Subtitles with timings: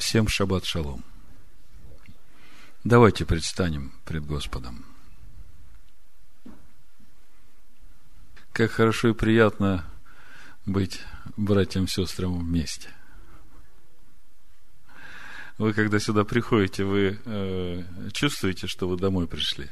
[0.00, 1.04] Всем шаббат шалом.
[2.84, 4.86] Давайте предстанем пред Господом.
[8.54, 9.84] Как хорошо и приятно
[10.64, 11.02] быть
[11.36, 12.88] братьям и сестрам вместе.
[15.58, 19.68] Вы, когда сюда приходите, вы э, чувствуете, что вы домой пришли?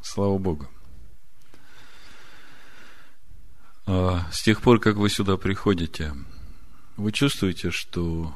[0.00, 0.70] Слава Богу.
[3.84, 6.14] А с тех пор, как вы сюда приходите,
[6.98, 8.34] вы чувствуете, что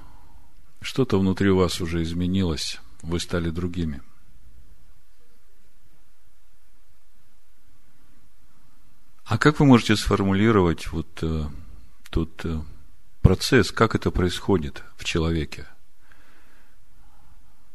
[0.80, 4.00] что-то внутри вас уже изменилось, вы стали другими.
[9.24, 11.44] А как вы можете сформулировать вот э,
[12.10, 12.60] тот э,
[13.20, 15.66] процесс, как это происходит в человеке?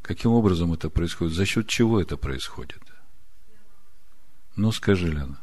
[0.01, 1.33] Каким образом это происходит?
[1.33, 2.81] За счет чего это происходит?
[4.55, 5.39] Ну, скажи, Лена.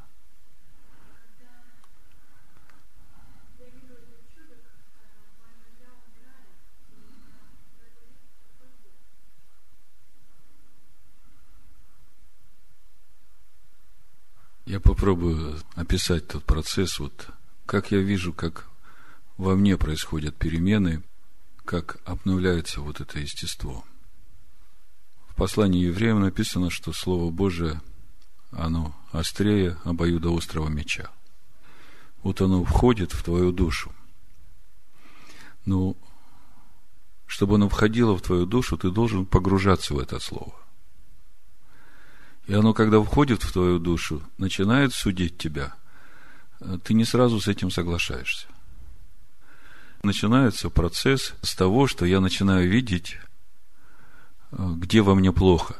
[14.74, 17.28] Я попробую описать тот процесс, вот
[17.64, 18.68] как я вижу, как
[19.36, 21.04] во мне происходят перемены,
[21.64, 23.84] как обновляется вот это естество.
[25.28, 27.82] В послании евреям написано, что Слово Божие,
[28.50, 31.08] оно острее обоюдоострого меча.
[32.24, 33.92] Вот оно входит в твою душу.
[35.66, 35.96] Ну,
[37.26, 40.63] чтобы оно входило в твою душу, ты должен погружаться в это Слово.
[42.46, 45.74] И оно, когда входит в твою душу, начинает судить тебя,
[46.84, 48.46] ты не сразу с этим соглашаешься.
[50.02, 53.16] Начинается процесс с того, что я начинаю видеть,
[54.52, 55.76] э, где во мне плохо.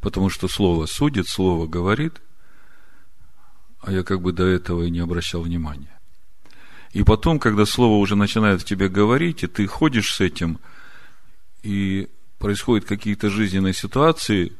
[0.00, 2.20] Потому что слово судит, слово говорит,
[3.80, 5.96] а я как бы до этого и не обращал внимания.
[6.92, 10.58] И потом, когда слово уже начинает в тебе говорить, и ты ходишь с этим,
[11.62, 12.08] и
[12.38, 14.52] происходят какие-то жизненные ситуации,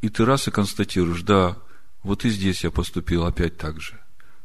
[0.00, 1.56] и ты раз и констатируешь, да,
[2.02, 3.98] вот и здесь я поступил опять так же.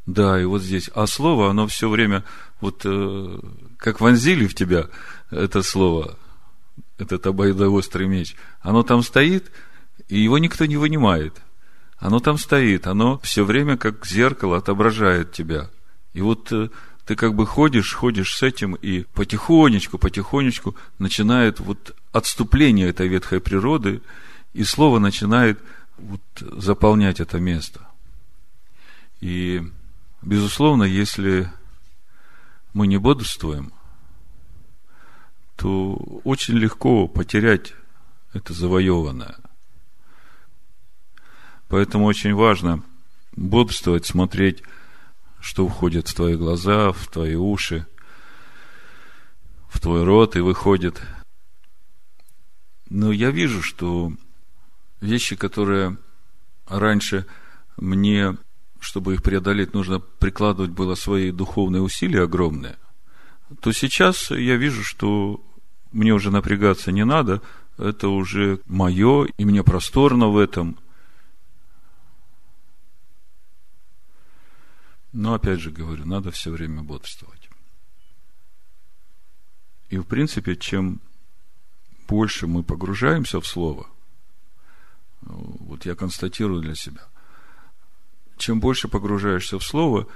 [0.05, 0.89] Да, и вот здесь.
[0.95, 2.23] А слово, оно все время,
[2.61, 3.39] вот э,
[3.77, 4.87] как вонзили в тебя
[5.31, 6.17] это слово,
[6.97, 9.51] этот обоюдоострый меч, оно там стоит,
[10.07, 11.41] и его никто не вынимает.
[11.97, 15.69] Оно там стоит, оно все время как зеркало отображает тебя.
[16.13, 16.69] И вот э,
[17.07, 23.39] ты как бы ходишь, ходишь с этим, и потихонечку, потихонечку начинает вот отступление этой ветхой
[23.39, 24.01] природы,
[24.53, 25.57] и слово начинает
[25.97, 27.87] вот заполнять это место.
[29.21, 29.63] И,
[30.21, 31.49] безусловно, если
[32.73, 33.71] мы не бодрствуем,
[35.55, 35.93] то
[36.25, 37.73] очень легко потерять
[38.33, 39.37] это завоеванное.
[41.69, 42.83] Поэтому очень важно
[43.37, 44.61] бодрствовать, смотреть
[45.39, 47.85] что входит в твои глаза, в твои уши,
[49.69, 51.01] в твой рот и выходит.
[52.89, 54.11] Но я вижу, что
[55.01, 55.97] вещи, которые
[56.67, 57.25] раньше
[57.77, 58.37] мне,
[58.79, 62.77] чтобы их преодолеть, нужно прикладывать было свои духовные усилия огромные,
[63.61, 65.41] то сейчас я вижу, что
[65.91, 67.41] мне уже напрягаться не надо,
[67.77, 70.77] это уже мое, и мне просторно в этом–
[75.13, 77.49] Но опять же говорю, надо все время бодрствовать.
[79.89, 80.99] И в принципе, чем
[82.07, 83.87] больше мы погружаемся в Слово,
[85.21, 87.01] вот я констатирую для себя,
[88.37, 90.07] чем больше погружаешься в Слово,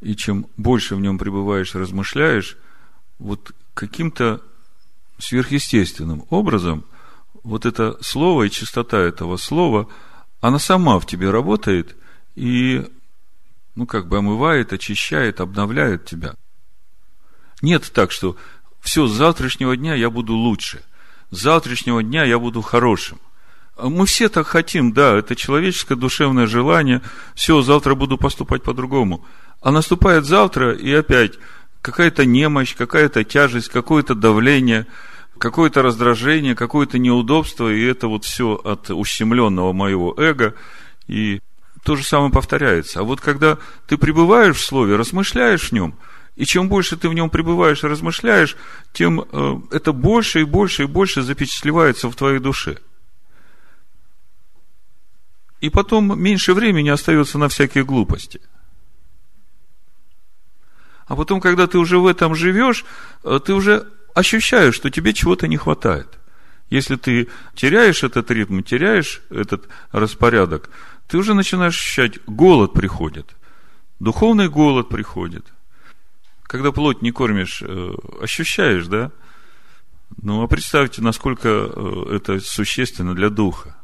[0.00, 2.56] и чем больше в нем пребываешь, размышляешь,
[3.18, 4.42] вот каким-то
[5.18, 6.84] сверхъестественным образом
[7.42, 9.88] вот это слово и чистота этого слова,
[10.40, 11.96] она сама в тебе работает,
[12.34, 12.86] и
[13.80, 16.34] ну, как бы омывает, очищает, обновляет тебя.
[17.62, 18.36] Нет так, что
[18.82, 20.82] все, с завтрашнего дня я буду лучше,
[21.30, 23.18] с завтрашнего дня я буду хорошим.
[23.78, 27.00] А мы все так хотим, да, это человеческое душевное желание,
[27.34, 29.24] все, завтра буду поступать по-другому.
[29.62, 31.38] А наступает завтра, и опять
[31.80, 34.86] какая-то немощь, какая-то тяжесть, какое-то давление,
[35.38, 40.54] какое-то раздражение, какое-то неудобство, и это вот все от ущемленного моего эго,
[41.06, 41.40] и
[41.82, 43.00] то же самое повторяется.
[43.00, 45.96] А вот когда ты пребываешь в Слове, размышляешь в нем,
[46.36, 48.56] и чем больше ты в нем пребываешь и размышляешь,
[48.92, 52.78] тем э, это больше и больше и больше запечатлевается в твоей душе.
[55.60, 58.40] И потом меньше времени остается на всякие глупости.
[61.06, 62.84] А потом, когда ты уже в этом живешь,
[63.24, 66.18] э, ты уже ощущаешь, что тебе чего-то не хватает.
[66.70, 70.70] Если ты теряешь этот ритм, теряешь этот распорядок,
[71.10, 73.34] ты уже начинаешь ощущать, голод приходит.
[73.98, 75.44] Духовный голод приходит.
[76.44, 79.10] Когда плоть не кормишь, э, ощущаешь, да?
[80.22, 83.76] Ну, а представьте, насколько э, это существенно для духа.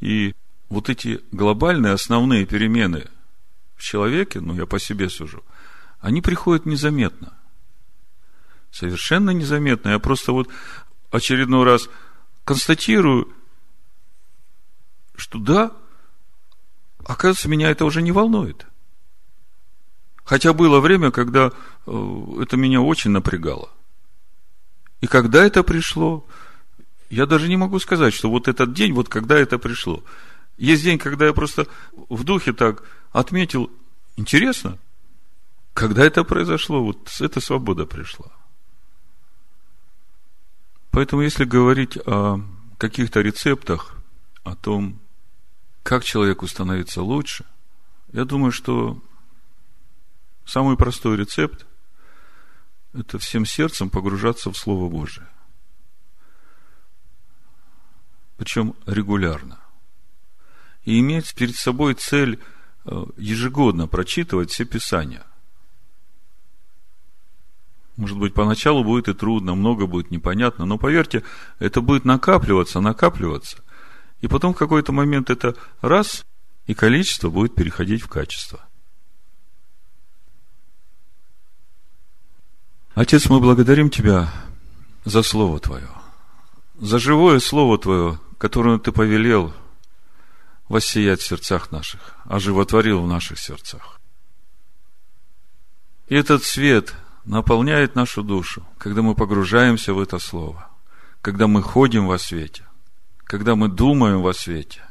[0.00, 0.34] И
[0.68, 3.06] вот эти глобальные основные перемены
[3.74, 5.42] в человеке, ну, я по себе сужу,
[6.00, 7.32] они приходят незаметно.
[8.70, 9.88] Совершенно незаметно.
[9.88, 10.50] Я просто вот
[11.10, 11.88] очередной раз
[12.44, 13.32] констатирую,
[15.16, 15.72] что да,
[17.04, 18.66] оказывается, меня это уже не волнует.
[20.24, 21.52] Хотя было время, когда
[21.86, 23.70] э, это меня очень напрягало.
[25.00, 26.24] И когда это пришло,
[27.10, 30.02] я даже не могу сказать, что вот этот день, вот когда это пришло.
[30.56, 31.66] Есть день, когда я просто
[32.08, 33.70] в духе так отметил,
[34.16, 34.78] интересно,
[35.74, 38.30] когда это произошло, вот эта свобода пришла.
[40.90, 42.40] Поэтому, если говорить о
[42.78, 43.96] каких-то рецептах,
[44.44, 45.00] о том,
[45.84, 47.44] как человеку становиться лучше,
[48.12, 49.00] я думаю, что
[50.44, 51.66] самый простой рецепт–
[52.94, 55.28] это всем сердцем погружаться в Слово Божие.
[58.38, 59.60] Причем регулярно.
[60.84, 62.40] И иметь перед собой цель
[62.86, 65.24] э, ежегодно прочитывать все Писания–
[67.96, 71.22] может быть, поначалу будет и трудно, много будет непонятно, но поверьте,
[71.60, 73.58] это будет накапливаться, накапливаться.
[74.24, 76.24] И потом в какой-то момент это раз,
[76.64, 78.66] и количество будет переходить в качество.
[82.94, 84.32] Отец, мы благодарим Тебя
[85.04, 85.90] за Слово Твое,
[86.80, 89.52] за живое Слово Твое, которое Ты повелел
[90.70, 94.00] воссиять в сердцах наших, оживотворил в наших сердцах.
[96.08, 96.94] И этот свет–
[97.26, 100.70] наполняет нашу душу, когда мы погружаемся в это Слово,
[101.20, 102.64] когда мы ходим во свете,
[103.24, 104.82] когда мы думаем во свете.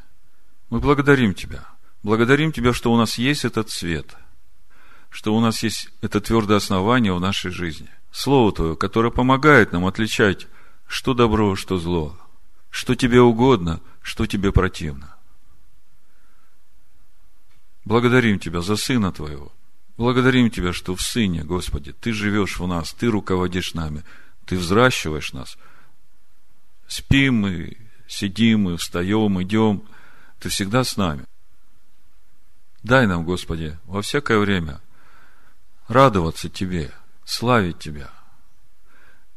[0.70, 1.64] Мы благодарим Тебя.
[2.02, 4.16] Благодарим Тебя, что у нас есть этот свет,
[5.10, 7.88] что у нас есть это твердое основание в нашей жизни.
[8.12, 10.46] Слово Твое, которое помогает нам отличать,
[10.86, 12.16] что добро, что зло,
[12.70, 15.14] что Тебе угодно, что Тебе противно.
[17.84, 19.52] Благодарим Тебя за Сына Твоего–
[19.96, 24.02] Благодарим Тебя, что в Сыне, Господи, Ты живешь в нас, Ты руководишь нами,
[24.44, 25.56] Ты взращиваешь нас.
[26.88, 29.82] Спим мы, сидим мы, встаем, идем,
[30.38, 31.24] Ты всегда с нами.
[32.82, 34.80] Дай нам, Господи, во всякое время
[35.88, 36.92] радоваться Тебе,
[37.24, 38.10] славить Тебя,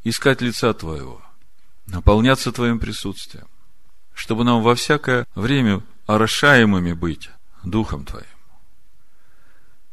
[0.04, 1.22] искать лица Твоего,
[1.86, 3.48] наполняться Твоим присутствием,
[4.14, 7.30] чтобы нам во всякое время орошаемыми быть
[7.64, 8.26] Духом Твоим.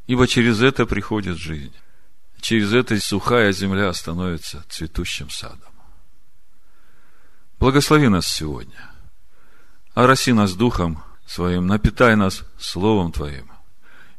[0.07, 1.75] Ибо через это приходит жизнь.
[2.41, 5.74] Через это сухая земля становится цветущим садом.
[7.59, 8.91] Благослови нас сегодня.
[9.95, 13.51] Ороси нас Духом Своим, напитай нас Словом Твоим.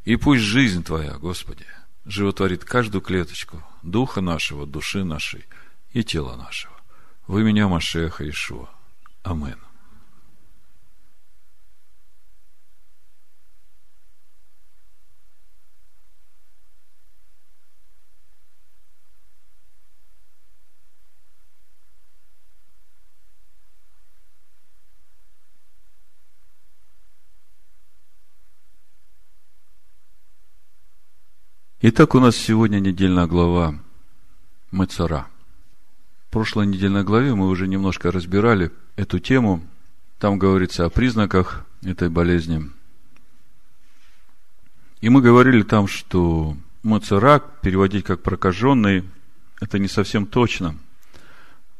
[0.04, 1.66] И пусть жизнь Твоя, Господи,
[2.04, 5.44] животворит каждую клеточку Духа нашего, души нашей
[5.92, 6.74] и тела нашего.
[7.26, 8.68] Вы меня, Машеха Ишуа.
[9.22, 9.65] Амин.
[31.82, 33.78] Итак, у нас сегодня недельная глава
[34.70, 35.26] Мацара.
[36.26, 39.62] В прошлой недельной главе мы уже немножко разбирали эту тему.
[40.18, 42.70] Там говорится о признаках этой болезни.
[45.02, 49.04] И мы говорили там, что Мацара переводить как прокаженный,
[49.60, 50.76] это не совсем точно.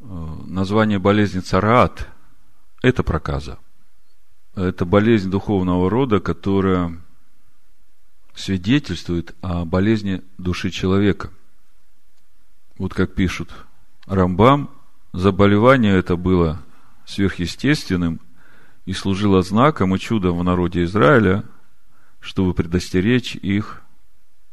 [0.00, 0.04] Э,
[0.44, 2.06] название болезни цараат–
[2.82, 3.58] это проказа.
[4.56, 7.00] Это болезнь духовного рода, которая
[8.36, 11.30] свидетельствует о болезни души человека.
[12.78, 13.50] Вот как пишут
[14.06, 14.70] Рамбам,
[15.12, 16.62] заболевание это было
[17.06, 18.20] сверхъестественным
[18.84, 21.44] и служило знаком и чудом в народе Израиля,
[22.20, 23.82] чтобы предостеречь их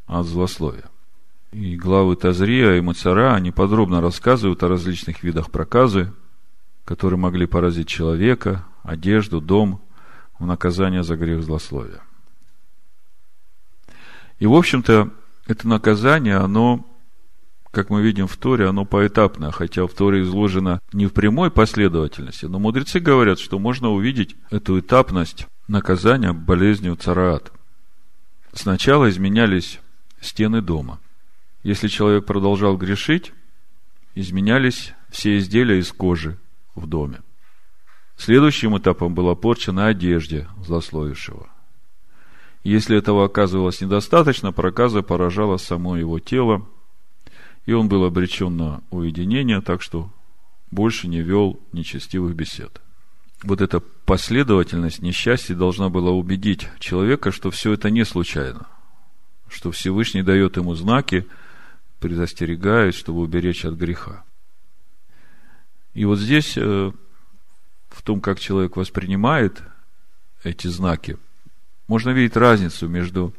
[0.07, 0.89] от злословия.
[1.51, 6.11] И главы Тазрия и Мацара, они подробно рассказывают о различных видах проказы,
[6.85, 9.81] которые могли поразить человека, одежду, дом
[10.39, 12.01] в наказание за грех злословия.
[14.43, 15.09] И, в общем-то,
[15.47, 16.85] это наказание, оно,
[17.71, 22.47] как мы видим в Торе, оно поэтапно, хотя в Торе изложено не в прямой последовательности,
[22.47, 27.53] но мудрецы говорят, что можно увидеть эту этапность наказания болезнью цараат.
[28.51, 29.79] Сначала изменялись
[30.19, 30.99] стены дома.
[31.63, 33.31] Если человек продолжал грешить,
[34.13, 36.37] изменялись все изделия из кожи
[36.75, 37.21] в доме.
[38.17, 41.52] Следующим этапом была порча на одежде злословившего.
[42.63, 46.65] Если этого оказывалось недостаточно, проказа поражала само его тело,
[47.65, 50.09] и он был обречен на уединение, так что
[50.71, 52.81] больше не вел нечестивых бесед.
[53.43, 58.67] Вот эта последовательность несчастья должна была убедить человека, что все это не случайно,
[59.49, 61.27] что Всевышний дает ему знаки,
[61.99, 64.23] предостерегает, чтобы уберечь от греха.
[65.93, 66.91] И вот здесь, э,
[67.89, 69.61] в том, как человек воспринимает
[70.43, 71.17] эти знаки,
[71.93, 73.35] можно видеть разницу между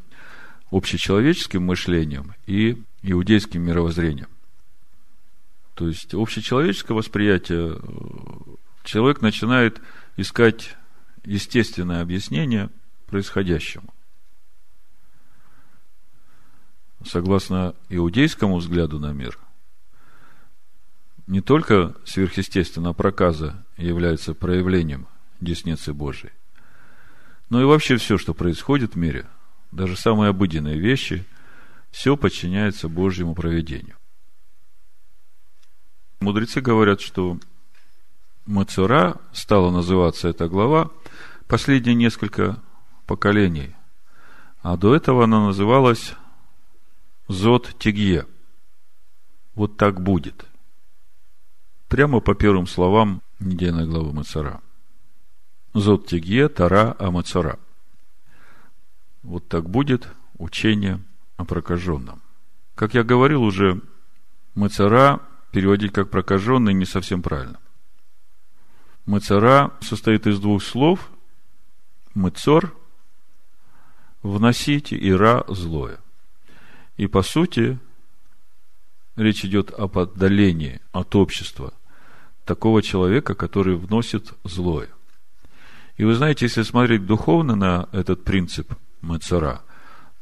[0.71, 4.29] общечеловеческим мышлением и иудейским мировоззрением.
[5.75, 7.85] То есть общечеловеческое восприятие, э,
[8.85, 9.81] человек начинает
[10.17, 10.77] искать
[11.25, 12.71] естественное объяснение
[13.09, 13.93] происходящему.
[17.05, 19.37] Согласно иудейскому взгляду на мир,
[21.27, 25.09] не только сверхъестественная проказа является проявлением
[25.41, 26.31] десницы Божией,
[27.49, 29.27] но и вообще все, что происходит в мире,
[29.73, 31.25] даже самые обыденные вещи,
[31.91, 33.97] все подчиняется Божьему проведению.
[36.21, 37.39] Мудрецы говорят, что
[38.47, 40.91] Мацура стала называться эта глава
[41.47, 42.63] последние несколько
[43.07, 43.75] поколений,
[44.63, 46.15] а до этого она называлась
[47.29, 48.27] Зод Тигье.
[49.55, 50.47] Вот так будет.
[51.89, 54.61] Прямо по первым словам недельной главы Мацара.
[55.75, 57.59] Зод Тигье, Тара, Амацара.
[59.25, 61.03] Вот так будет учение
[61.37, 62.23] о прокаженном.
[62.77, 63.81] Как я говорил уже,
[64.55, 67.59] Мацара переводить как прокаженный не совсем правильно.
[69.05, 71.11] Мацара состоит из двух слов.
[72.15, 72.73] Мыцор–
[74.23, 75.99] вносить, и ра– злое.
[76.97, 77.81] И по сути,
[79.17, 81.75] речь идет об отдалении от общества
[82.45, 84.94] такого человека, который вносит злое.
[85.97, 89.63] И вы знаете, если смотреть духовно на этот принцип Мацара,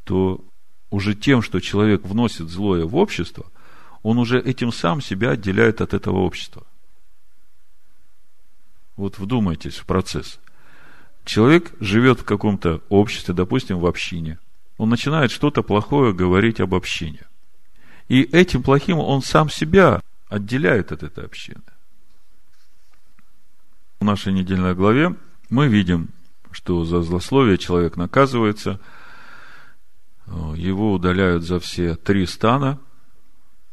[0.04, 0.44] то
[0.90, 3.46] уже тем, что человек вносит злое в общество–
[4.02, 6.64] он уже этим сам себя отделяет от этого общества.
[8.96, 10.38] Вот вдумайтесь в процесс.
[11.24, 14.38] Человек живет в каком-то обществе, допустим, в общине.
[14.76, 17.20] Он начинает что-то плохое говорить об общине.
[18.08, 21.62] И этим плохим он сам себя отделяет от этой общины.
[24.00, 25.14] В нашей недельной главе
[25.52, 26.08] мы видим,
[26.50, 28.80] что за злословие человек наказывается,
[30.26, 32.80] его удаляют за все три стана–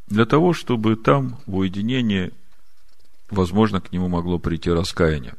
[0.09, 2.31] для того, чтобы там, в уединении,
[3.29, 5.36] возможно, к нему могло прийти раскаяние.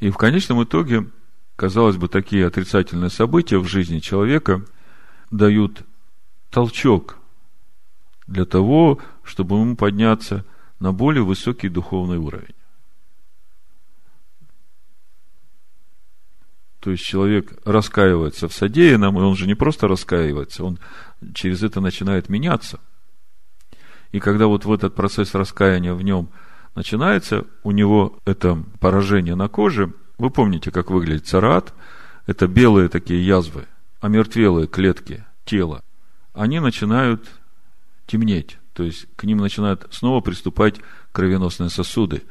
[0.00, 1.08] И в конечном итоге,
[1.54, 4.64] казалось бы, такие отрицательные события в жизни человека
[5.30, 5.82] дают
[6.50, 7.18] толчок
[8.26, 10.44] для того, чтобы ему подняться
[10.80, 12.54] на более высокий духовный уровень.
[16.82, 20.78] То есть человек раскаивается в содеянном, и он же не просто раскаивается, он
[21.32, 22.80] через это начинает меняться–
[24.12, 26.28] и когда вот в этот процесс раскаяния в нем
[26.74, 31.74] начинается, у него это поражение на коже, вы помните, как выглядит царат,
[32.26, 33.66] это белые такие язвы,
[34.00, 35.82] омертвелые клетки тела,
[36.34, 37.26] они начинают
[38.06, 40.76] темнеть, то есть к ним начинают снова приступать
[41.12, 42.22] кровеносные сосуды.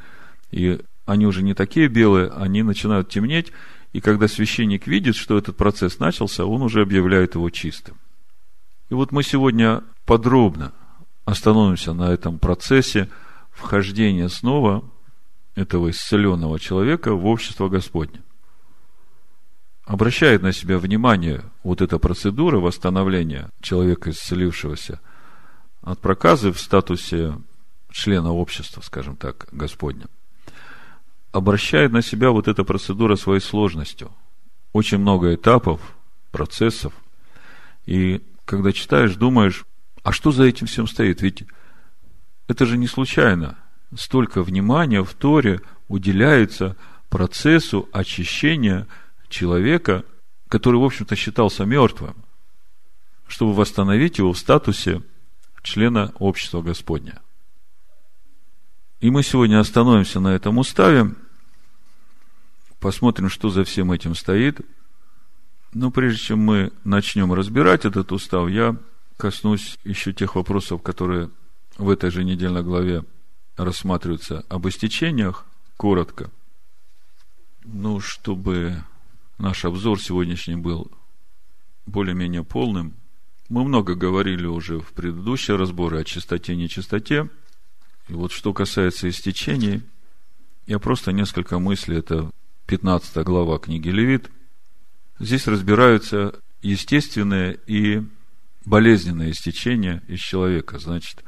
[0.52, 3.52] И они уже не такие белые, они начинают темнеть,
[3.94, 7.98] и когда священник видит, что этот процесс начался, он уже объявляет его чистым.
[8.90, 10.74] И вот мы сегодня подробно
[11.26, 13.10] остановимся на этом процессе
[13.52, 14.84] вхождения снова
[15.56, 18.22] этого исцеленного человека в общество Господне.
[19.86, 25.02] Обращает на себя внимание вот эта процедура восстановления человека, исцелившегося
[25.82, 27.36] от проказы в статусе
[27.92, 30.08] члена общества, скажем так, Господня.
[31.32, 34.12] Обращает на себя вот эта процедура своей сложностью.
[34.74, 35.80] Очень много этапов,
[36.32, 36.94] процессов.
[37.86, 39.66] И когда читаешь, думаешь,
[40.04, 41.22] а что за этим всем стоит?
[41.22, 41.44] Ведь
[42.48, 43.58] это же не случайно.
[43.96, 46.76] Столько внимания в Торе уделяется
[47.10, 48.88] процессу очищения
[49.30, 50.04] человека,
[50.48, 52.16] который, в общем-то, считался мертвым,
[53.28, 55.02] чтобы восстановить его в статусе
[55.64, 57.22] члена общества Господня.
[59.00, 61.16] И мы сегодня остановимся на этом уставе,
[62.82, 64.60] посмотрим, что за всем этим стоит.
[65.72, 68.76] Но прежде чем мы начнем разбирать этот устав, я
[69.16, 71.30] коснусь еще тех вопросов, которые
[71.78, 73.06] в этой же недельной главе
[73.56, 75.46] рассматриваются об истечениях,
[75.78, 76.30] коротко.
[77.64, 78.84] Ну, чтобы
[79.38, 80.92] наш обзор сегодняшний был
[81.86, 82.96] более-менее полным.
[83.48, 87.30] Мы много говорили уже в предыдущие разборы о чистоте и нечистоте.
[88.08, 89.84] И вот что касается истечений,
[90.66, 92.32] я просто несколько мыслей, это
[92.72, 94.32] 15 глава книги Левит.
[95.20, 98.02] Здесь разбираются естественные и
[98.64, 100.80] болезненные истечения из человека.
[100.80, 101.22] Значит,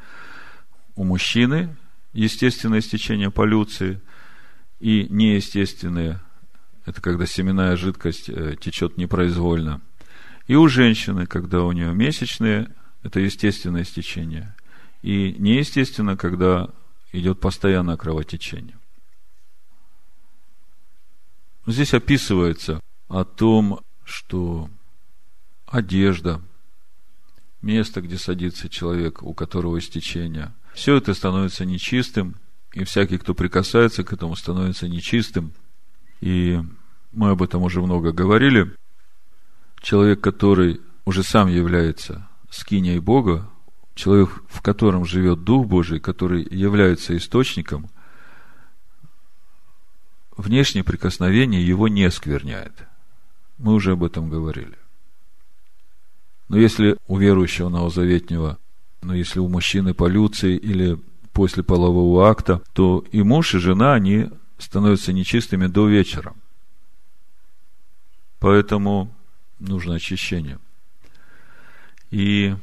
[0.96, 1.76] у мужчины
[2.14, 4.00] естественное истечение полюции
[4.80, 6.22] и неестественные–
[6.86, 9.82] это когда семенная жидкость э, течет непроизвольно.
[10.48, 12.70] И у женщины, когда у нее месячные,
[13.04, 14.56] это естественное истечение.
[15.02, 16.70] И неестественно, когда
[17.12, 18.78] идет постоянное кровотечение.
[21.65, 24.70] Здесь описывается о том, что
[25.65, 26.41] одежда,
[27.62, 32.36] место, где садится человек, у которого истечение, все это становится нечистым,
[32.74, 35.53] и всякий, кто прикасается к этому, становится нечистым.
[36.22, 36.60] И
[37.12, 38.75] мы об этом уже много говорили.
[39.79, 43.50] Человек, который уже сам является скиней Бога,
[43.93, 47.89] человек, в котором живет Дух Божий, который является источником,
[50.38, 52.74] внешнее прикосновение его не скверняет.
[53.58, 54.78] Мы уже об этом говорили.
[56.50, 58.58] Но если у верующего новозаветнего,
[59.02, 61.00] ну, если у мужчины полюции или
[61.32, 66.34] после полового акта, то и муж, и жена, они становятся нечистыми до вечера.
[68.40, 69.13] Поэтому
[69.60, 70.60] нужно очищение.
[72.12, 72.56] И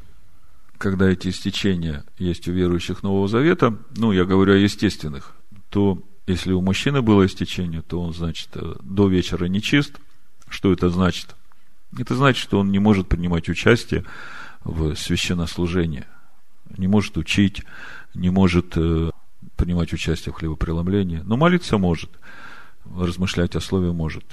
[0.78, 5.34] когда эти истечения есть у верующих Нового Завета, ну, я говорю о естественных,
[5.68, 10.00] то если у мужчины было истечение, то он, значит, э, до вечера нечист.
[10.48, 11.34] Что это значит?
[11.98, 14.04] Это значит, что он не может принимать участие
[14.64, 16.04] в священнослужении,
[16.76, 17.62] не может учить,
[18.14, 19.10] не может э,
[19.56, 22.10] принимать участие в хлебопреломлении, но молиться может,
[22.84, 24.24] размышлять о слове может.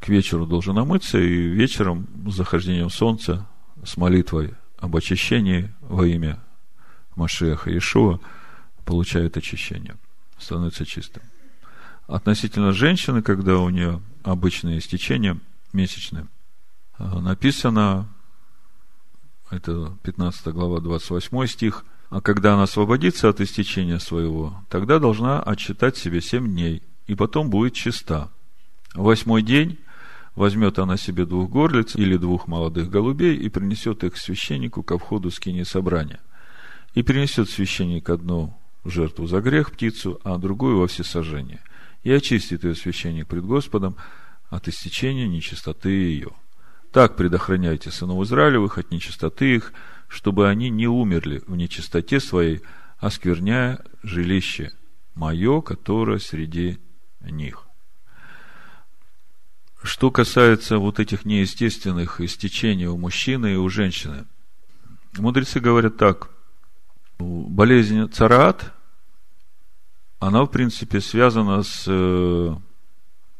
[0.00, 3.46] К вечеру должен омыться, и вечером с захождением солнца,
[3.84, 6.40] с молитвой об очищении во имя
[7.16, 8.20] Машеха Иешуа
[8.84, 9.96] получает очищение,
[10.38, 11.22] становится чистым.
[12.06, 15.38] Относительно женщины, когда у нее обычное истечение
[15.72, 16.26] месячное,
[16.98, 18.08] э, написано,
[19.50, 25.96] это 15 глава, 28 стих, а когда она освободится от истечения своего, тогда должна отчитать
[25.96, 28.30] себе семь дней, и потом будет чиста.
[28.94, 29.78] Восьмой день
[30.34, 35.30] возьмет она себе двух горлиц или двух молодых голубей и принесет их священнику ко входу
[35.30, 36.20] скини собрания.
[36.94, 41.60] И принесет священник одну жертву за грех, птицу, а другую во всесожжение.
[42.02, 43.96] И очистит ее священник пред Господом
[44.48, 46.30] от истечения нечистоты ее.
[46.92, 49.72] Так предохраняйте сынов Израилевых от нечистоты их,
[50.08, 52.62] чтобы они не умерли в нечистоте своей,
[52.98, 54.72] оскверняя жилище
[55.14, 56.78] мое, которое среди
[57.20, 57.66] них.
[59.82, 64.26] Что касается вот этих неестественных истечений у мужчины и у женщины,
[65.18, 66.30] мудрецы говорят так.
[67.18, 68.72] Болезнь цараат,
[70.20, 72.54] она, в принципе, связана с э,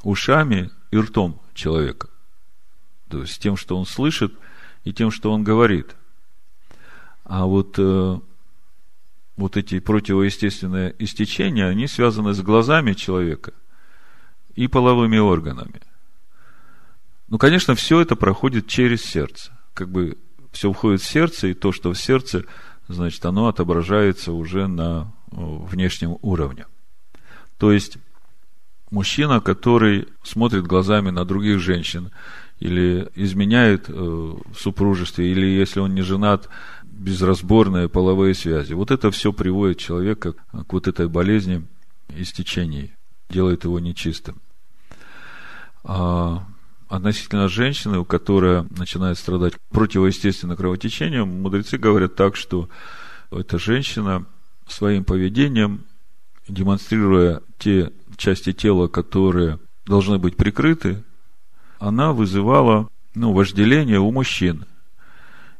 [0.03, 2.09] ушами и ртом человека.
[3.09, 4.35] То есть, тем, что он слышит,
[4.85, 5.97] и тем, что он говорит.
[7.25, 8.19] А вот, э,
[9.37, 13.53] вот эти противоестественные истечения, они связаны с глазами человека
[14.55, 15.83] и половыми органами.
[17.29, 19.53] Ну, конечно, все это проходит через сердце.
[19.75, 20.17] Как бы
[20.53, 22.45] все входит в сердце, и то, что в сердце,
[22.88, 26.66] значит, оно отображается уже на внешнем уровне.
[27.59, 27.98] То есть,
[28.90, 32.11] мужчина, который смотрит глазами на других женщин,
[32.61, 36.48] или изменяет э, в супружестве, или если он не женат,
[36.83, 38.72] безразборные половые связи.
[38.72, 41.64] Вот это все приводит человека к вот этой болезни
[42.09, 42.92] истечений,
[43.31, 44.40] делает его нечистым.
[45.85, 46.44] А
[46.88, 52.68] относительно женщины, у которой начинает страдать противоестественным кровотечением, мудрецы говорят так, что
[53.31, 54.27] эта женщина
[54.66, 55.85] своим поведением,
[56.48, 61.05] демонстрируя те части тела, которые должны быть прикрыты,
[61.79, 64.64] она вызывала ну, вожделение у мужчин.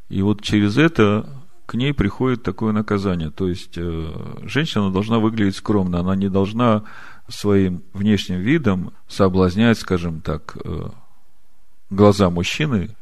[0.09, 1.29] И вот через это
[1.67, 3.31] к ней приходит такое наказание.
[3.31, 4.13] То есть э,
[4.45, 6.85] женщина должна выглядеть скромно, она не должна
[7.29, 10.89] своим внешним видом соблазнять, скажем так, э,
[11.91, 12.97] глаза мужчины,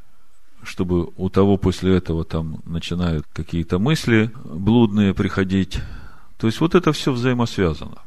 [0.63, 5.81] чтобы у того после этого там начинают какие-то мысли блудные приходить.
[6.39, 8.03] То есть вот это все взаимосвязано.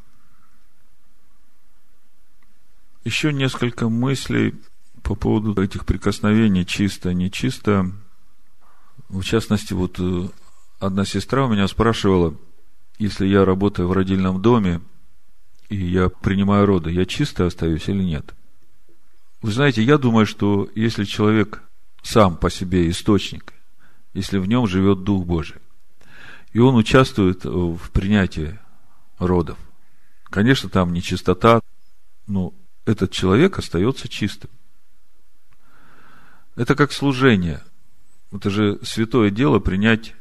[3.04, 4.54] Еще несколько мыслей
[5.02, 7.90] по поводу этих прикосновений чисто, нечисто.
[9.08, 10.28] В частности, вот э,
[10.78, 12.34] одна сестра у меня спрашивала,
[12.98, 14.82] если я работаю в родильном доме,
[15.70, 18.34] и я принимаю роды, я чисто остаюсь или нет?
[19.42, 21.62] Вы знаете, я думаю, что если человек
[22.02, 23.54] сам по себе источник,
[24.12, 25.56] если в нем живет Дух Божий,
[26.52, 28.58] и он участвует в принятии
[29.18, 29.58] родов,
[30.24, 31.60] конечно, там нечистота,
[32.26, 32.52] но
[32.84, 34.50] этот человек остается чистым.
[36.56, 37.62] Это как служение.
[38.32, 40.14] Это же святое дело принять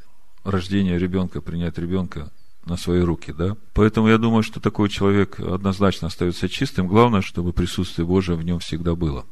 [0.43, 2.31] рождение ребенка, принять ребенка
[2.65, 3.57] на свои руки, да?
[3.73, 6.87] Поэтому я думаю, что такой человек однозначно остается чистым.
[6.87, 9.25] Главное, чтобы присутствие Божие в нем всегда было.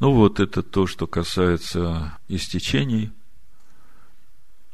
[0.00, 3.10] Ну вот, это то, что касается истечений.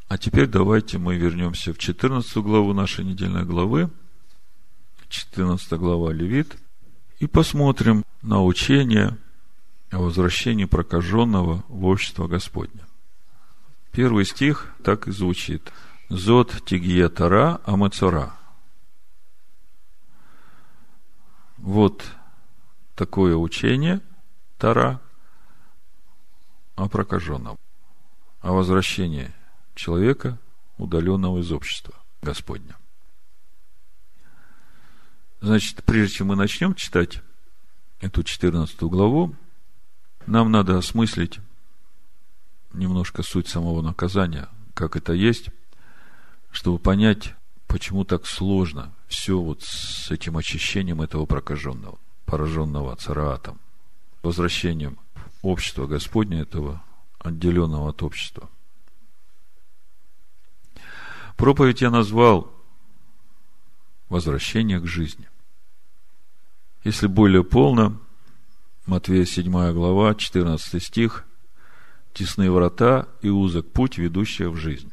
[0.09, 3.91] А теперь давайте мы вернемся в 14 главу нашей недельной главы.
[5.09, 6.57] 14 глава Левит.
[7.21, 9.17] И посмотрим на учение
[9.91, 12.84] о возвращении прокаженного в общество Господне.
[13.95, 15.73] Первый стих так и звучит.
[16.09, 18.35] Зод тигия тара амацора.
[21.59, 22.05] Вот
[22.95, 24.01] такое учение
[24.59, 25.01] Тара
[26.77, 27.59] о прокаженном,
[28.41, 29.33] о возвращении
[29.75, 30.39] человека,
[30.77, 32.77] удаленного из общества Господня.
[35.41, 37.23] Значит, прежде чем мы начнем читать
[38.01, 39.35] эту 14 главу,
[40.27, 41.41] нам надо осмыслить
[42.75, 45.51] немножко суть самого наказания, как это есть,
[46.51, 47.35] чтобы понять,
[47.67, 53.59] почему так сложно все вот с этим очищением этого прокаженного, пораженного цараатом,
[54.23, 54.99] возвращением
[55.43, 56.83] общества Господня этого,
[57.19, 58.49] отделенного от общества.
[61.37, 62.53] Проповедь я назвал
[64.09, 65.29] «Возвращение к жизни».
[66.85, 67.99] Если более полно,
[68.87, 71.25] Матвея 7 глава, 14 стих,
[72.15, 74.91] «Тесные врата и узок путь, ведущий в жизнь».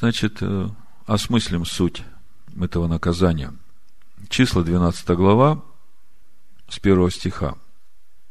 [0.00, 0.68] Значит, э,
[1.06, 2.02] осмыслим суть
[2.58, 3.54] этого наказания.
[4.28, 5.62] Числа 12 глава,
[6.70, 7.56] с первого стиха.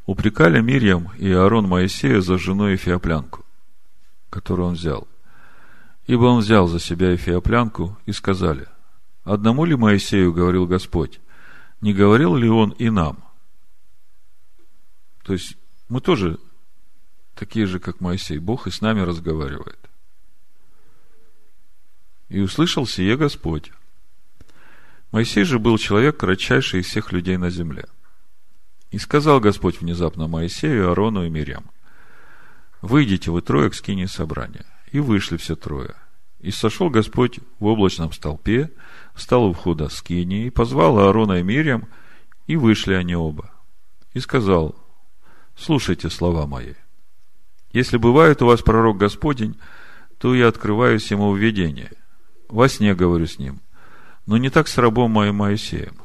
[0.08, 3.46] Упрекали Мирьям и Аарон Моисея за жену Эфиоплянку,
[4.32, 5.08] которую он взял.
[6.08, 8.68] Ибо он взял за себя Эфиоплянку и сказали,
[9.24, 11.20] одному ли Моисею говорил Господь,
[11.82, 13.24] не говорил ли он и нам?
[15.24, 15.56] То есть,
[15.90, 16.40] мы тоже
[17.36, 18.40] такие же, как Моисей.
[18.40, 19.80] Бог и с нами разговаривает.
[22.30, 23.72] И услышал сие Господь.
[25.12, 27.86] Моисей же был человек кратчайший из всех людей на земле–
[28.92, 31.70] и сказал Господь внезапно Моисею, Аарону и Мирям,
[32.82, 34.66] «Выйдите вы трое к скине собрания».
[34.92, 35.94] И вышли все трое.
[36.40, 38.72] И сошел Господь в облачном столпе,
[39.14, 41.88] встал у входа скини, и позвал Аарона и Мирям,
[42.48, 43.52] и вышли они оба.
[44.14, 44.76] И сказал,
[45.60, 46.74] слушайте слова мои.
[47.72, 49.58] Если бывает у вас пророк Господень,
[50.18, 51.92] то я открываюсь ему в видение.
[52.48, 53.60] Во сне говорю с ним,
[54.26, 55.98] но не так с рабом моим Моисеем.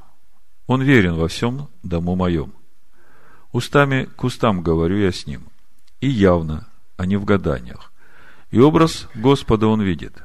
[0.66, 2.52] Он верен во всем дому моем.
[3.52, 5.44] Устами к устам говорю я с ним.
[6.00, 7.92] И явно, а не в гаданиях.
[8.50, 10.22] И образ Господа он видит.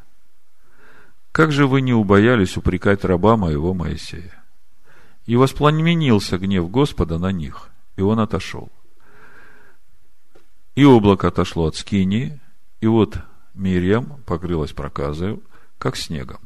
[1.31, 4.43] Как же вы не убоялись упрекать раба моего Моисея?
[5.25, 8.71] И воспламенился гнев Господа на них, и он отошел.
[10.79, 12.39] И облако отошло от скини,
[12.79, 13.19] и вот
[13.53, 15.43] Мирьям покрылась проказою,
[15.77, 16.39] как снегом.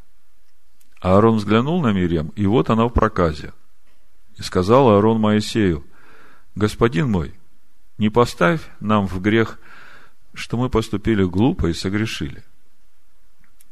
[1.02, 3.54] А Аарон взглянул на Мирьям, и вот она в проказе.
[4.40, 5.86] И сказал Аарон Моисею,
[6.56, 7.36] Господин мой,
[8.00, 9.60] не поставь нам в грех,
[10.34, 12.44] что мы поступили глупо и согрешили.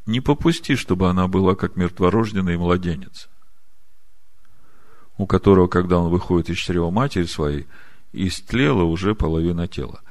[0.06, 3.30] Не попусти, чтобы она была как мертворожденный младенец,
[5.18, 7.66] у которого, когда он выходит из чрева матери своей,
[8.14, 10.02] истлела уже половина тела.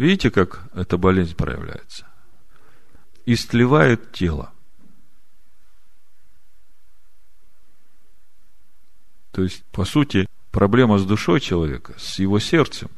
[0.00, 2.06] Видите, как эта болезнь проявляется?
[3.26, 4.50] Истлевает тело.
[9.30, 12.88] То есть, по сути, проблема с душой человека, с его сердцем.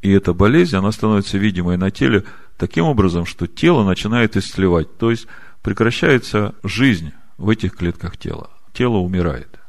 [0.00, 2.24] И эта болезнь, она становится видимой на теле
[2.56, 4.96] таким образом, что тело начинает исцелевать.
[4.96, 5.26] То есть
[5.60, 8.48] прекращается жизнь в этих клетках тела.
[8.72, 9.60] Тело умирает.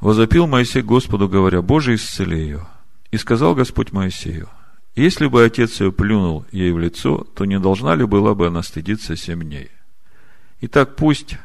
[0.00, 2.68] Возопил Моисей Господу, говоря, Боже, исцели ее.
[3.14, 4.48] И сказал Господь Моисею,
[4.96, 8.60] если бы отец ее плюнул ей в лицо, то не должна ли была бы она
[8.64, 9.70] стыдиться семь дней?
[10.62, 11.36] Итак, пусть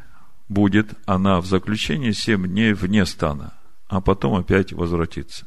[0.47, 3.53] будет она в заключении семь дней вне стана,
[3.87, 5.45] а потом опять возвратится.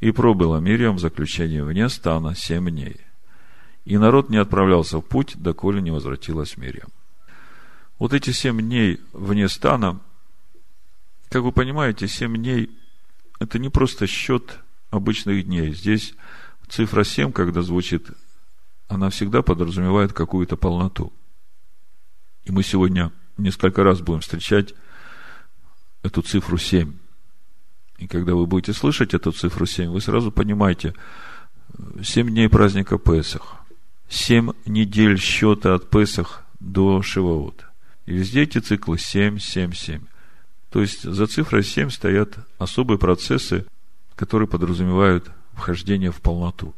[0.00, 2.96] И пробыла Мириам в заключении вне стана семь дней.
[3.84, 6.90] И народ не отправлялся в путь, доколе не возвратилась Мириам.
[8.00, 10.00] Вот эти семь дней вне стана,
[11.28, 12.76] как вы понимаете, семь дней–
[13.38, 14.58] это не просто счет
[14.92, 15.74] обычных дней.
[15.74, 16.14] Здесь
[16.68, 18.10] цифра семь, когда звучит,
[18.86, 21.12] она всегда подразумевает какую-то полноту.
[22.44, 24.74] И мы сегодня несколько раз будем встречать
[26.02, 26.92] эту цифру 7.
[27.98, 30.94] И когда вы будете слышать эту цифру 7, вы сразу понимаете,
[32.02, 33.56] 7 дней праздника Песах,
[34.08, 37.64] 7 недель счета от Песах до Шиваот.
[38.04, 40.02] И везде эти циклы 7, 7, 7.
[40.70, 43.66] То есть за цифрой 7 стоят особые процессы,
[44.16, 46.74] которые подразумевают вхождение в полноту.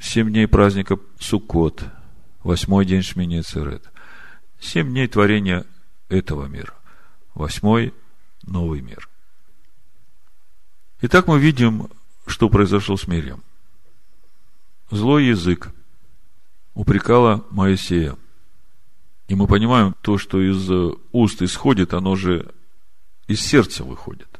[0.00, 1.84] Семь дней праздника Суккот,
[2.42, 3.90] восьмой день Шмини Церет.
[4.60, 5.64] Семь дней творения
[6.08, 6.74] этого мира.
[7.34, 7.92] Восьмой–
[8.46, 9.08] новый мир.
[11.02, 11.90] Итак, мы видим,
[12.26, 13.42] что произошло с Мирьям.
[14.90, 15.70] Злой язык
[16.74, 18.16] упрекала Моисея.
[19.28, 20.70] И мы понимаем, то, что из
[21.12, 22.54] уст исходит, оно же
[23.26, 24.35] из сердца выходит.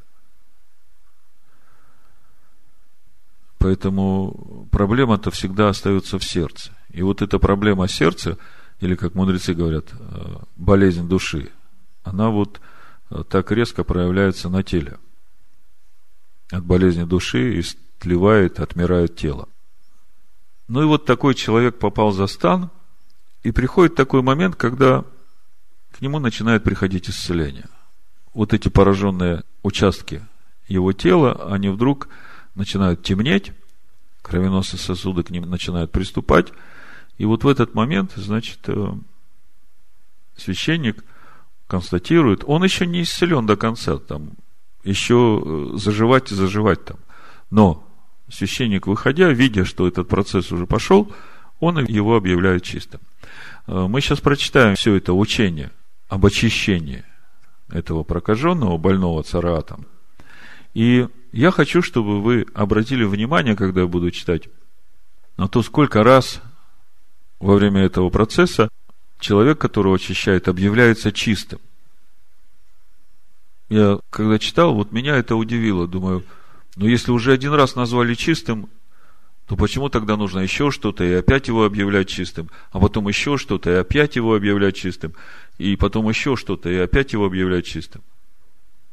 [3.58, 6.72] Поэтому проблема-то всегда остается в сердце.
[6.90, 8.38] И вот эта проблема сердца,
[8.80, 11.50] или, как мудрецы говорят, э, болезнь души,
[12.04, 12.60] она вот
[13.10, 14.98] э, так резко проявляется на теле.
[16.50, 19.48] От болезни души истлевает, отмирает тело.
[20.68, 22.70] Ну и вот такой человек попал за стан,
[23.42, 25.04] и приходит такой момент, когда
[25.92, 27.68] к нему начинает приходить исцеление.
[28.34, 30.26] Вот эти пораженные участки
[30.68, 32.08] его тела, они вдруг
[32.56, 33.52] начинают темнеть,
[34.22, 36.52] кровеносные сосуды к ним начинают приступать,
[37.18, 38.92] и вот в этот момент, значит, э,
[40.36, 41.04] священник
[41.66, 44.32] констатирует, он еще не исцелен до конца, там,
[44.84, 46.98] еще э, заживать и заживать там.
[47.50, 47.86] Но
[48.28, 51.12] священник, выходя, видя, что этот процесс уже пошел,
[51.60, 53.00] он его объявляет чистым.
[53.66, 55.70] Э, мы сейчас прочитаем все это учение
[56.08, 57.04] об очищении
[57.68, 59.86] этого прокаженного, больного царатом.
[60.76, 64.50] И я хочу, чтобы вы обратили внимание, когда я буду читать,
[65.38, 66.42] на то, сколько раз
[67.40, 68.68] во время этого процесса
[69.18, 71.60] человек, которого очищает, объявляется чистым.
[73.70, 75.88] Я когда читал, вот меня это удивило.
[75.88, 76.24] Думаю,
[76.76, 78.68] ну если уже один раз назвали чистым,
[79.46, 83.70] то почему тогда нужно еще что-то и опять его объявлять чистым, а потом еще что-то
[83.70, 85.14] и опять его объявлять чистым,
[85.56, 88.02] и потом еще что-то и опять его объявлять чистым?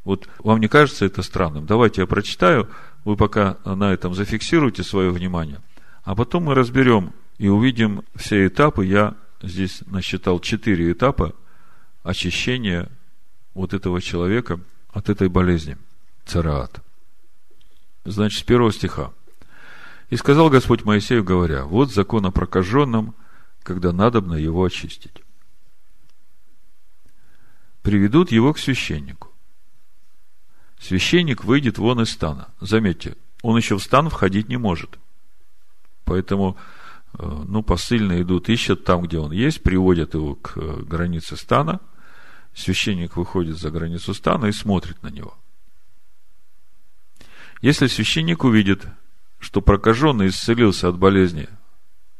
[0.03, 1.65] Вот вам не кажется это странным?
[1.65, 2.69] Давайте я прочитаю,
[3.05, 5.61] вы пока на этом зафиксируйте свое внимание,
[6.03, 8.85] а потом мы разберем и увидим все этапы.
[8.85, 11.33] Я здесь насчитал четыре этапа
[12.03, 12.89] очищения
[13.53, 14.59] вот этого человека
[14.91, 15.77] от этой болезни,
[16.25, 16.81] цараат.
[18.05, 19.11] Значит, с первого стиха.
[20.09, 23.15] И сказал Господь Моисею, говоря, вот закон о прокаженном,
[23.63, 25.23] когда надобно его очистить.
[27.81, 29.32] Приведут его к священнику.
[30.83, 32.49] Священник выйдет вон из стана.
[32.59, 34.99] Заметьте, он еще в стан входить не может.
[36.03, 36.57] Поэтому,
[37.17, 41.79] э, ну, посыльные идут, ищут там, где он есть, приводят его к э, границе стана.
[42.53, 45.37] Священник выходит за границу стана и смотрит на него.
[47.61, 48.85] Если священник увидит,
[49.39, 51.47] что прокаженный исцелился от болезни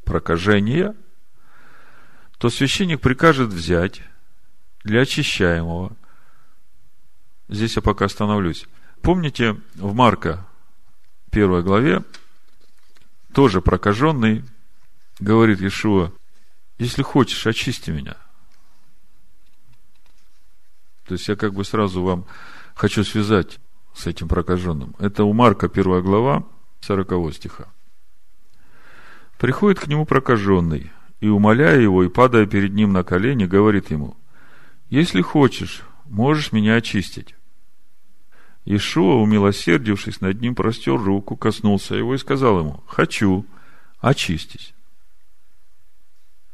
[0.06, 0.95] прокажения,
[2.38, 4.02] то священник прикажет взять
[4.86, 5.97] для очищаемого.
[7.49, 8.65] Здесь я пока остановлюсь.
[9.01, 10.45] Помните, в Марка
[11.32, 12.03] первой главе
[13.34, 14.45] тоже прокаженный
[15.19, 16.12] говорит Иешуа,
[16.77, 18.15] если хочешь, очисти меня.
[21.06, 22.25] То есть я как бы сразу вам
[22.75, 23.60] хочу связать
[23.93, 24.95] с этим прокаженным.
[24.99, 26.43] Это у Марка первая глава,
[26.82, 27.65] 40 стиха.
[29.38, 34.17] Приходит к нему прокаженный, и, умоляя его, и падая перед ним на колени, говорит ему,
[34.89, 37.36] «Если хочешь, можешь меня очистить».
[38.66, 43.46] Ишуа, умилосердившись над ним, простер руку, коснулся его и сказал ему, «Хочу,
[44.00, 44.74] очистись».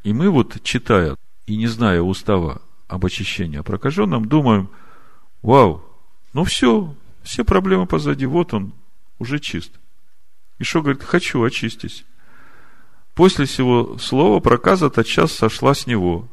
[0.04, 4.70] И мы вот, читая и не зная устава об очищении о прокаженном, думаем,
[5.42, 5.84] вау,
[6.34, 8.74] ну все, все проблемы позади, вот он,
[9.20, 9.72] уже чист.
[10.58, 12.06] И что говорит, хочу, очистись.
[13.14, 16.28] После всего слова проказа тотчас сошла с него,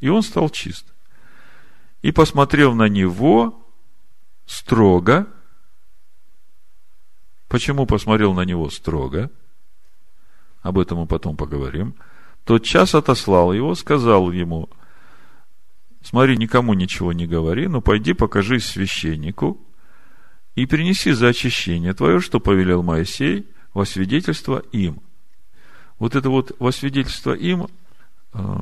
[0.00, 0.93] и он стал чист.
[2.04, 3.64] И посмотрел на него
[4.44, 5.26] строго.
[7.48, 9.30] Почему посмотрел на него строго?
[10.60, 11.94] Об этом мы потом поговорим.
[12.44, 14.68] Тот час отослал его, сказал ему,
[16.02, 19.66] смотри, никому ничего не говори, но пойди покажись священнику
[20.56, 25.00] и принеси за очищение твое, что повелел Моисей, во свидетельство им.
[25.98, 27.68] Вот это вот во свидетельство им
[28.34, 28.58] э,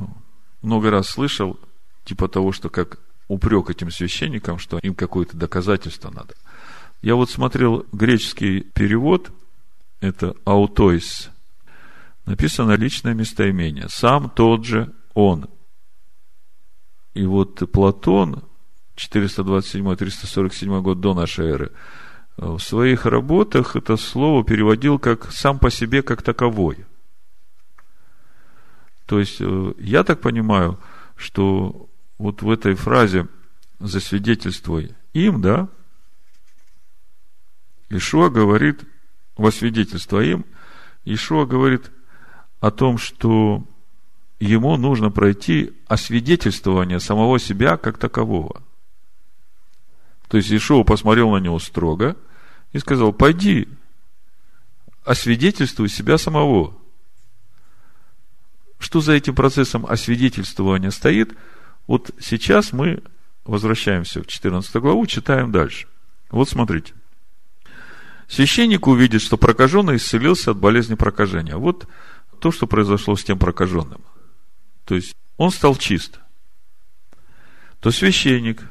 [0.61, 1.59] много раз слышал,
[2.05, 6.35] типа того, что как упрек этим священникам, что им какое-то доказательство надо.
[7.01, 9.31] Я вот смотрел греческий перевод,
[9.99, 11.29] это аутойс,
[12.25, 15.49] написано личное местоимение, сам тот же он.
[17.13, 18.43] И вот Платон,
[18.95, 21.71] 427-347 год до нашей эры,
[22.37, 26.85] в своих работах это слово переводил как сам по себе как таковой.
[29.05, 30.79] То есть, э, я так понимаю,
[31.15, 33.27] что вот в этой фразе
[33.79, 35.69] засвидетельствуй им, да,
[37.89, 38.81] Ишуа говорит,
[39.37, 40.45] во свидетельство им,
[41.05, 41.91] Ишуа говорит
[42.59, 43.63] о том, что
[44.39, 48.63] ему нужно пройти освидетельствование самого себя как такового.
[50.27, 52.17] То есть Ишуа посмотрел на него строго
[52.71, 53.67] и сказал, пойди,
[55.03, 56.75] освидетельствуй себя самого.
[58.79, 61.37] Что за этим процессом освидетельствования стоит?
[61.87, 63.01] Вот сейчас мы
[63.45, 65.87] возвращаемся в 14 главу, читаем дальше.
[66.29, 66.93] Вот смотрите.
[68.27, 71.55] Священник увидит, что прокаженный исцелился от болезни прокажения.
[71.55, 71.87] Вот
[72.39, 74.01] то, что произошло с тем прокаженным.
[74.85, 76.19] То есть, он стал чист.
[77.79, 78.63] То священник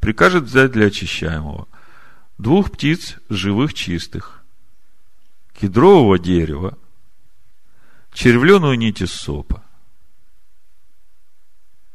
[0.00, 1.66] прикажет взять для очищаемого
[2.38, 4.44] двух птиц живых чистых,
[5.52, 6.78] кедрового дерева,
[8.12, 9.63] червленую нить из сопа.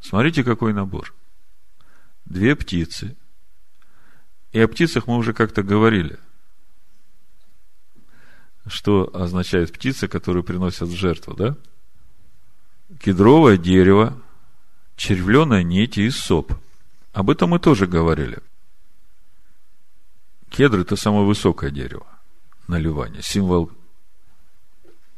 [0.01, 1.13] Смотрите, какой набор.
[2.25, 3.15] Две птицы.
[4.51, 6.19] И о птицах мы уже как-то говорили.
[8.67, 11.55] Что означает птица, которую приносят в жертву, да?
[12.99, 14.19] Кедровое дерево,
[14.95, 16.53] червленая нить и соп.
[17.13, 18.39] Об этом мы тоже говорили.
[20.49, 22.07] Кедр– это самое высокое дерево
[22.67, 23.71] на Ливане, символ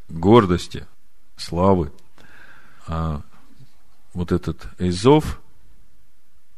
[0.10, 0.86] гордости,
[1.38, 1.92] славы.
[2.88, 3.22] А
[4.14, 5.42] вот этот Эйзов,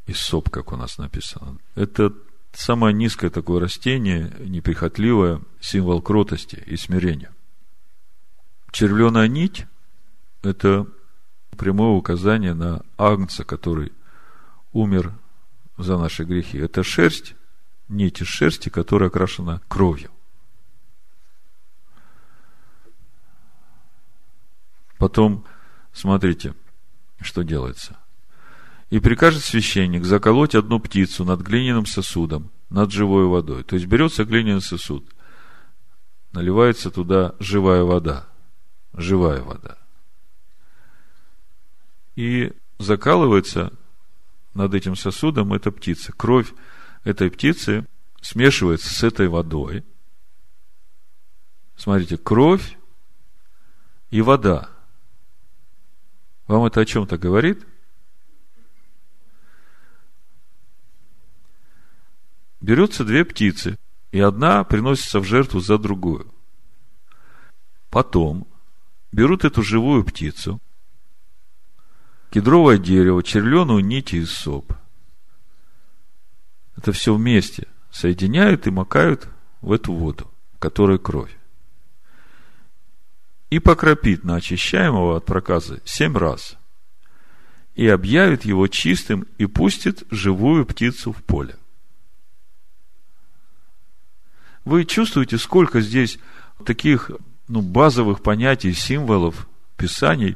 [0.05, 2.13] Иссоп, как у нас написано, это
[2.51, 7.31] самое низкое такое растение, неприхотливое, символ кротости и смирения.
[8.71, 9.65] Червленая нить–
[10.43, 10.87] это
[11.57, 13.93] прямое указание на Агнца, который
[14.73, 15.13] умер
[15.77, 16.57] за наши грехи.
[16.57, 17.35] Это шерсть,
[17.87, 20.09] нить из шерсти, которая окрашена кровью.
[24.97, 25.45] Потом,
[25.91, 26.55] смотрите,
[27.23, 27.97] что делается.
[28.89, 33.63] И прикажет священник заколоть одну птицу над глиняным сосудом, над живой водой.
[33.63, 35.09] То есть берется глиняный сосуд,
[36.31, 38.27] наливается туда живая вода.
[38.95, 39.77] Живая вода.
[42.15, 43.73] И закалывается
[44.53, 46.13] над этим сосудом эта птица.
[46.13, 46.53] Кровь
[47.03, 47.87] этой птицы
[48.21, 49.83] смешивается с этой водой.
[51.75, 52.77] Смотрите, кровь
[54.11, 54.69] и вода.
[56.47, 57.65] Вам это о чем-то говорит?
[62.59, 63.77] Берутся две птицы,
[64.11, 66.33] и одна приносится в жертву за другую.
[67.89, 68.47] Потом
[69.11, 70.61] берут эту живую птицу,
[72.29, 74.73] кедровое дерево, червленую нить и соп.
[76.75, 79.29] Это все вместе соединяют и макают
[79.61, 81.37] в эту воду, в которой кровь
[83.53, 86.57] и покропит на очищаемого от проказа семь раз,
[87.75, 91.55] и объявит его чистым и пустит живую птицу в поле.
[94.65, 96.17] Вы чувствуете, сколько здесь
[96.65, 97.11] таких
[97.47, 100.35] ну, базовых понятий, символов, писаний,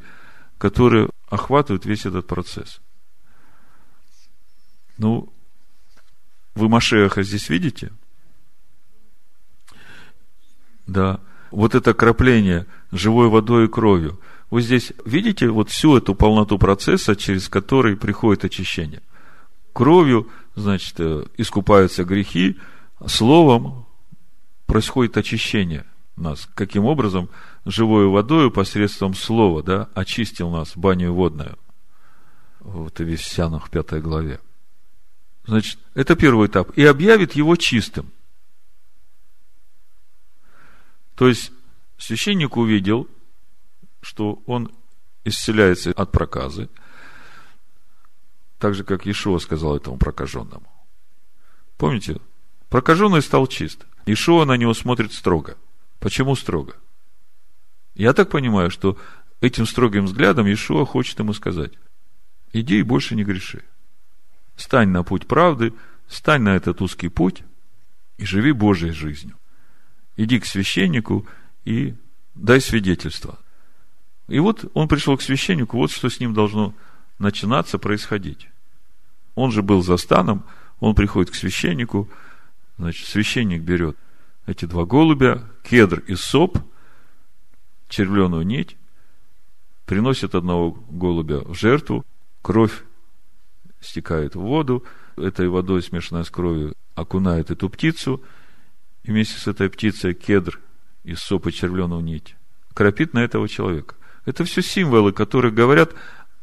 [0.60, 2.82] которые охватывают весь этот процесс.
[5.00, 5.34] Ну,
[6.54, 7.92] вы Машеха здесь видите?
[10.86, 11.20] Да
[11.52, 17.16] вот это крапление живой водой и кровью, вы здесь видите вот всю эту полноту процесса,
[17.16, 19.02] через который приходит очищение.
[19.74, 22.58] Кровью, значит, э, искупаются грехи,
[23.06, 23.86] словом
[24.66, 26.48] происходит очищение нас.
[26.56, 27.30] Каким образом?
[27.66, 31.58] Живой водой посредством слова, да, очистил нас баню водную.
[32.62, 33.00] Вот
[33.66, 34.40] в пятой главе.
[35.46, 36.72] Значит, это первый этап.
[36.78, 38.12] И объявит его чистым.
[41.18, 41.52] То есть,
[41.98, 43.10] священник увидел,
[44.02, 44.72] что он
[45.26, 46.70] исцеляется от проказы,
[48.60, 50.72] так же, как Ишуа сказал этому прокаженному.
[51.76, 52.22] Помните,
[52.70, 53.88] прокаженный стал чист.
[54.06, 55.58] Ишуа на него смотрит строго.
[56.00, 56.76] Почему строго?
[57.96, 58.96] Я так понимаю, что
[59.42, 61.74] этим строгим взглядом Ишуа хочет ему сказать,
[62.54, 63.64] иди и больше не греши.
[64.56, 65.74] Стань на путь правды,
[66.08, 67.42] стань на этот узкий путь
[68.18, 69.36] и живи Божьей жизнью
[70.18, 71.26] иди к священнику
[71.64, 71.96] и
[72.36, 73.40] дай свидетельство.
[74.28, 76.74] И вот он пришел к священнику, вот что с ним должно
[77.20, 78.50] начинаться, происходить.
[79.36, 80.44] Он же был за станом,
[80.80, 82.10] он приходит к священнику,
[82.78, 83.96] значит, священник берет
[84.46, 86.58] эти два голубя, кедр и соп,
[87.88, 88.76] червленую нить,
[89.86, 92.06] приносит одного голубя в жертву,
[92.42, 92.84] кровь
[93.80, 94.84] стекает в воду,
[95.16, 98.22] этой водой, смешанной с кровью, окунает эту птицу–
[99.08, 100.60] и вместе с этой птицей кедр
[101.04, 102.36] из сопа червленую нить
[102.74, 103.96] кропит на этого человека.
[104.26, 105.96] Это все символы, которые говорят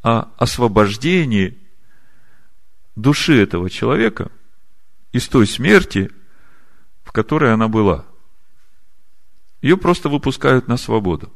[0.03, 1.57] о освобождении
[2.97, 4.33] души этого человека
[5.13, 6.11] из той смерти,
[7.05, 8.05] в которой она была.
[9.63, 11.33] Ее просто выпускают на свободу.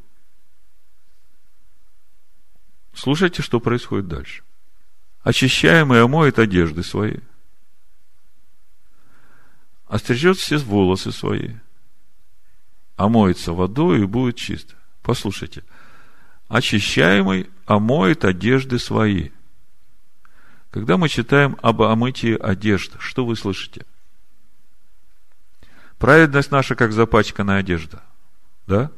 [2.92, 4.42] Слушайте, что происходит дальше.
[5.20, 7.18] Очищаемый омоет одежды свои,
[9.88, 11.54] острижет все волосы свои,
[12.96, 14.76] омоется водой и будет чист.
[15.02, 15.64] Послушайте,
[16.48, 19.30] очищаемый омоет одежды свои.
[20.70, 23.86] Когда мы читаем об омытии одежд, что вы слышите?
[25.98, 28.02] Праведность наша, как запачканная одежда.
[28.66, 28.90] Да?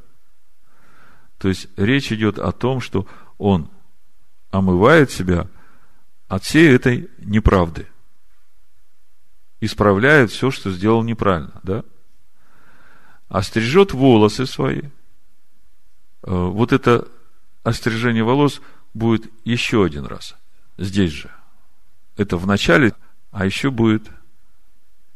[1.39, 3.07] То есть речь идет о том, что
[3.39, 3.71] он
[4.51, 5.47] омывает себя
[6.29, 7.87] от всей этой неправды.
[9.61, 11.85] Исправляет все, что сделал неправильно, да?
[13.29, 14.83] Острижет волосы свои.
[14.83, 14.89] Э,
[16.23, 17.07] вот это
[17.63, 18.61] острижение волос
[18.95, 20.35] будет еще один раз.
[20.79, 21.31] Здесь же.
[22.17, 22.95] Это в начале,
[23.31, 24.11] а еще будет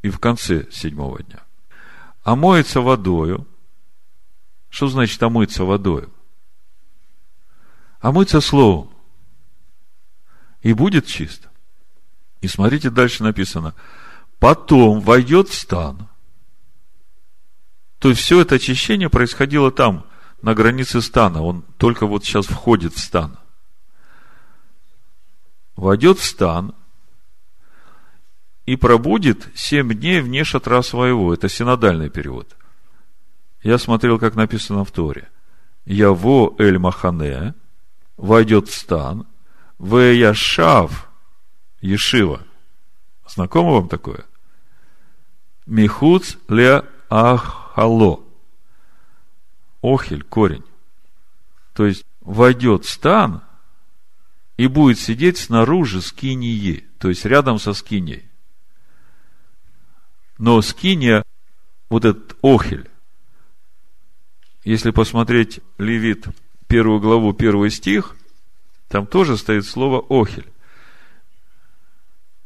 [0.02, 1.42] и в конце седьмого дня.
[2.22, 3.46] Омоется водою.
[4.68, 6.12] Что значит омыться водою?
[8.00, 8.94] Омыться словом
[10.64, 11.48] и будет чист.
[12.40, 13.74] И смотрите, дальше написано,
[14.44, 16.06] потом войдет в стан.
[17.98, 20.04] То есть все это очищение происходило там,
[20.42, 21.40] на границе стана.
[21.42, 23.38] Он только вот сейчас входит в стан.
[25.76, 26.74] Войдет в стан
[28.66, 31.32] и пробудет семь дней вне шатра своего.
[31.32, 32.54] Это синодальный перевод.
[33.62, 35.30] Я смотрел, как написано в Торе.
[35.86, 37.54] Яво эль махане
[38.18, 39.26] войдет в стан–
[39.78, 41.08] Веяшав
[41.80, 42.42] Ешива.
[43.26, 44.26] Знакомо вам такое?
[45.66, 48.22] Михуц ле ахало.
[49.82, 50.64] Охель, корень.
[51.74, 53.42] То есть, войдет в стан
[54.56, 58.24] и будет сидеть снаружи скинии, то есть рядом со скиней.
[60.38, 61.24] Но скиния,
[61.88, 62.88] вот этот охель,
[64.64, 66.26] если посмотреть Левит,
[66.66, 68.16] первую главу, первый стих–
[68.94, 70.46] там тоже стоит слово «охель».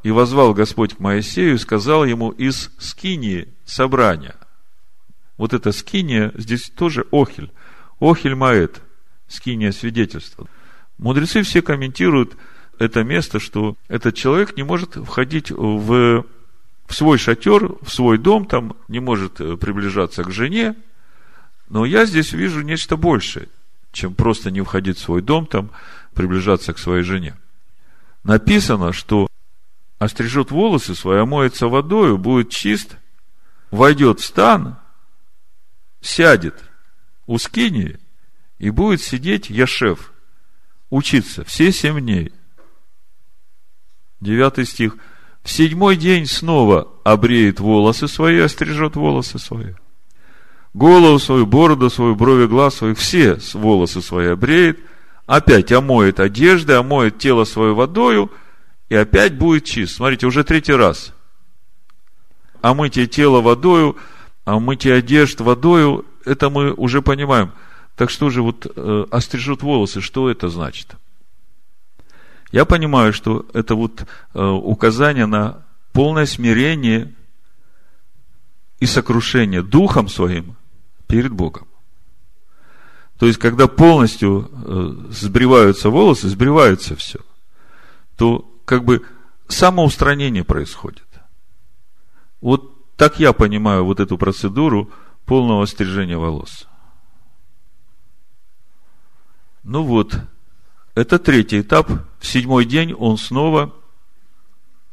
[0.03, 4.35] И возвал Господь к Моисею и сказал ему из скинии собрания.
[5.37, 7.51] Вот это скиния, здесь тоже охель.
[7.99, 8.81] Охель маэт,
[9.27, 10.47] скиния свидетельства.
[10.97, 12.37] Мудрецы все комментируют
[12.77, 16.25] это место, что этот человек не может входить в,
[16.85, 20.75] в свой шатер, в свой дом, там не может приближаться к жене.
[21.69, 23.47] Но я здесь вижу нечто большее,
[23.91, 25.71] чем просто не входить в свой дом, там
[26.13, 27.35] приближаться к своей жене.
[28.23, 29.27] Написано, что
[29.99, 32.97] острижет волосы свои, омоется водою, будет чист,
[33.69, 34.77] войдет в стан,
[36.01, 36.55] сядет
[37.27, 37.99] у скинии
[38.57, 40.11] и будет сидеть Яшев,
[40.89, 42.33] учиться все семь дней.
[44.19, 44.97] Девятый стих.
[45.43, 49.73] В седьмой день снова обреет волосы свои, острижет волосы свои.
[50.73, 54.79] Голову свою, бороду свою, брови, глаз своих, все волосы свои обреет–
[55.29, 58.31] опять омоет одежды, омоет тело свое водою,
[58.89, 59.95] и опять будет чист.
[59.95, 61.13] Смотрите, уже третий раз.
[62.61, 63.95] Омытие тела водою,
[64.45, 67.53] омытие одежд водою, это мы уже понимаем.
[67.95, 70.95] Так что же вот э, острижут волосы, что это значит?
[72.51, 77.13] Я понимаю, что это вот э, указание на полное смирение
[78.79, 80.55] и сокрушение духом своим
[81.07, 81.67] перед Богом.
[83.19, 87.19] То есть, когда полностью э, сбриваются волосы, сбривается все,
[88.17, 89.03] то как бы
[89.47, 91.07] самоустранение происходит.
[92.39, 94.91] Вот так я понимаю вот эту процедуру
[95.25, 96.67] полного стрижения волос.
[99.63, 100.19] Ну вот,
[100.93, 101.89] это третий этап.
[102.19, 103.73] В седьмой день он снова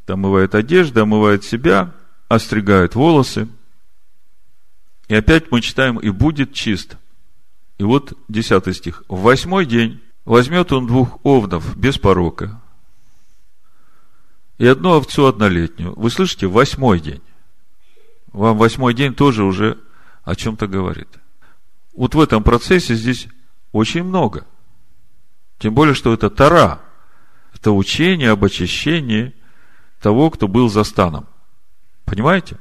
[0.06, 1.92] омывает одежду, омывает себя,
[2.28, 3.46] остригает волосы.
[5.08, 6.96] И опять мы читаем, и будет чист.
[7.76, 9.02] И вот десятый стих.
[9.08, 12.58] В восьмой день возьмет он двух овнов без порока
[14.58, 15.94] и одну овцу однолетнюю.
[15.98, 16.46] Вы слышите?
[16.46, 17.22] Восьмой день.
[18.32, 19.78] Вам восьмой день тоже уже
[20.22, 21.08] о чем-то говорит.
[21.94, 23.28] Вот в этом процессе здесь
[23.72, 24.46] очень много.
[25.58, 26.80] Тем более, что это Тара.
[27.54, 29.34] Это учение об очищении
[30.00, 31.26] того, кто был за станом.
[32.04, 32.58] Понимаете?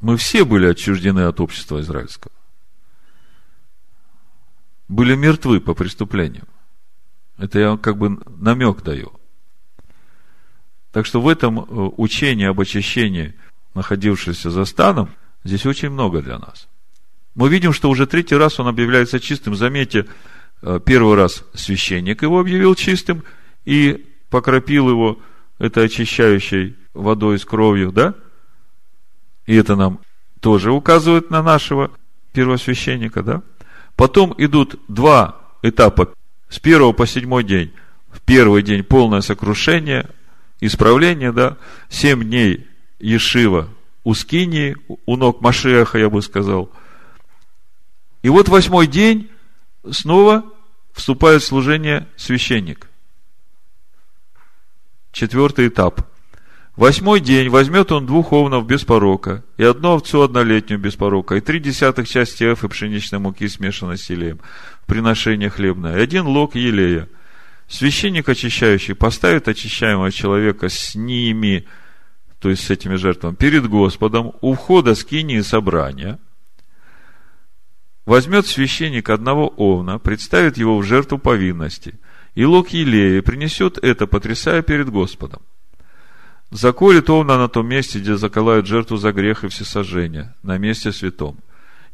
[0.00, 2.30] Мы все были отчуждены от общества израильского
[4.88, 6.46] были мертвы по преступлению.
[7.36, 9.12] Это я как бы намек даю.
[10.94, 11.64] Так что в этом э,
[11.96, 13.34] учении об очищении,
[13.74, 15.10] находившемся за станом,
[15.42, 16.68] здесь очень много для нас.
[17.34, 19.56] Мы видим, что уже третий раз он объявляется чистым.
[19.56, 20.06] Заметьте,
[20.62, 23.24] э, первый раз священник его объявил чистым,
[23.64, 25.18] и покропил его
[25.58, 28.14] этой очищающей водой с кровью, да?
[29.46, 29.98] И это нам
[30.38, 31.90] тоже указывает на нашего
[32.32, 33.42] первосвященника, да?
[33.96, 36.14] Потом идут два этапа
[36.48, 37.72] с первого по седьмой день.
[38.12, 40.08] В первый день полное сокрушение,
[40.66, 41.56] исправление, да?
[41.88, 42.66] Семь дней
[42.98, 43.68] Ешива
[44.04, 46.70] у Скинии, у ног Машеха, я бы сказал.
[48.22, 49.30] И вот восьмой день
[49.90, 50.44] снова
[50.92, 52.88] вступает в служение священник.
[55.12, 56.06] Четвертый этап.
[56.76, 61.40] Восьмой день возьмет он двух овнов без порока, и одну овцу однолетнюю без порока, и
[61.40, 64.40] три десятых части эфы пшеничной муки, смешанной с елеем,
[64.86, 67.08] приношение хлебное, и один лог елея.
[67.68, 71.66] Священник очищающий поставит очищаемого человека с ними,
[72.38, 76.18] то есть с этими жертвами, перед Господом у входа скинии собрания–
[78.06, 81.98] Возьмет священник одного овна, представит его в жертву повинности,
[82.34, 85.40] и лук елея принесет это, потрясая перед Господом.
[86.50, 91.38] Заколет овна на том месте, где заколают жертву за грех и всесожжение, на месте святом.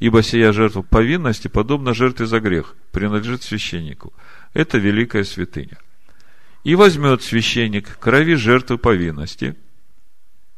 [0.00, 4.12] Ибо сия жертва повинности, подобно жертве за грех, принадлежит священнику.
[4.52, 5.78] Это великая святыня.
[6.64, 9.56] И возьмет священник крови жертвы повинности.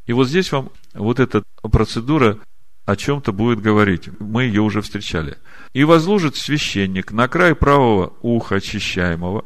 [0.05, 2.39] И вот здесь вам вот эта процедура
[2.85, 4.09] о чем-то будет говорить.
[4.19, 5.37] Мы ее уже встречали.
[5.71, 9.45] И возложит священник на край правого уха очищаемого,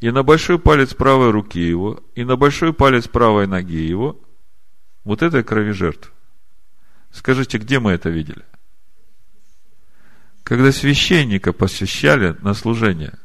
[0.00, 4.20] и на большой палец правой руки его, и на большой палец правой ноги его,
[5.02, 6.12] вот это крови жертв.
[7.10, 8.44] Скажите, где мы это видели?
[10.44, 13.18] Когда священника посвящали на служение.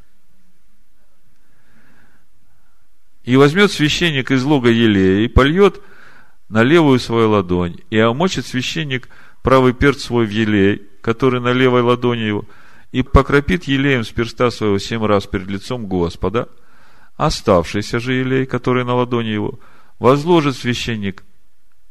[3.23, 5.81] И возьмет священник из лога елея и польет
[6.49, 9.09] на левую свою ладонь, и омочит священник–
[9.43, 12.45] правый перст свой в елей, который на левой ладони его,
[12.91, 16.49] и покропит елеем с перста своего семь раз перед лицом Господа,
[17.17, 19.59] оставшийся же елей, который на ладони его,
[19.99, 21.23] возложит священник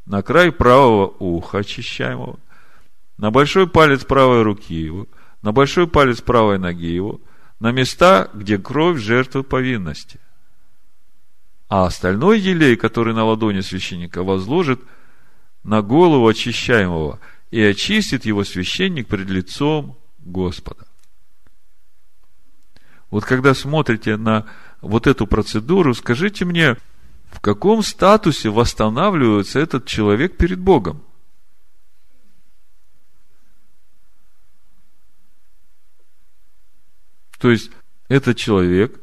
[0.06, 2.40] на край правого уха очищаемого,
[3.18, 5.06] на большой палец правой руки его,
[5.42, 7.20] на большой палец правой ноги его,
[7.60, 10.18] на места, где кровь жертвы повинности.
[11.72, 14.80] А остальной елей, который на ладони священника, возложит
[15.64, 17.18] на голову очищаемого–
[17.52, 20.86] и очистит его священник пред лицом Господа.
[23.10, 24.46] Вот когда смотрите на
[24.80, 26.78] вот эту процедуру, скажите мне,
[27.30, 31.04] в каком статусе восстанавливается этот человек перед Богом?
[37.38, 37.70] То есть,
[38.08, 38.98] этот человек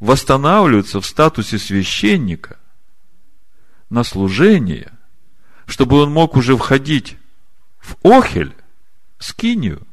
[0.00, 2.58] восстанавливается в статусе священника
[3.90, 4.92] на служение,
[5.66, 7.16] чтобы он мог уже входить
[7.78, 8.54] в Охель,
[9.18, 9.86] скинию,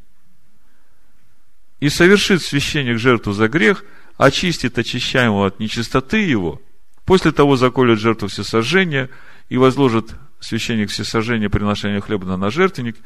[1.79, 3.83] и совершит священник жертву за грех,
[4.17, 6.61] очистит очищаемого от нечистоты его,
[7.05, 9.09] после того заколет жертву всесожжения
[9.49, 12.97] и возложит священник всесожжения приношения хлеба на жертвенник,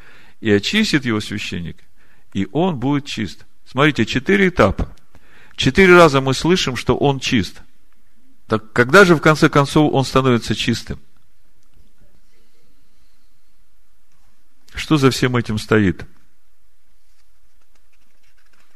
[0.42, 1.78] и очистит его священник,
[2.34, 3.46] и он будет чист.
[3.66, 4.94] Смотрите, четыре этапа.
[5.56, 7.62] Четыре раза мы слышим, что он чист.
[8.48, 11.00] Так когда же в конце концов он становится чистым?
[14.74, 16.06] Что за всем этим стоит?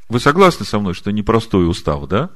[0.08, 2.30] Вы согласны со мной, что непростой устав, да?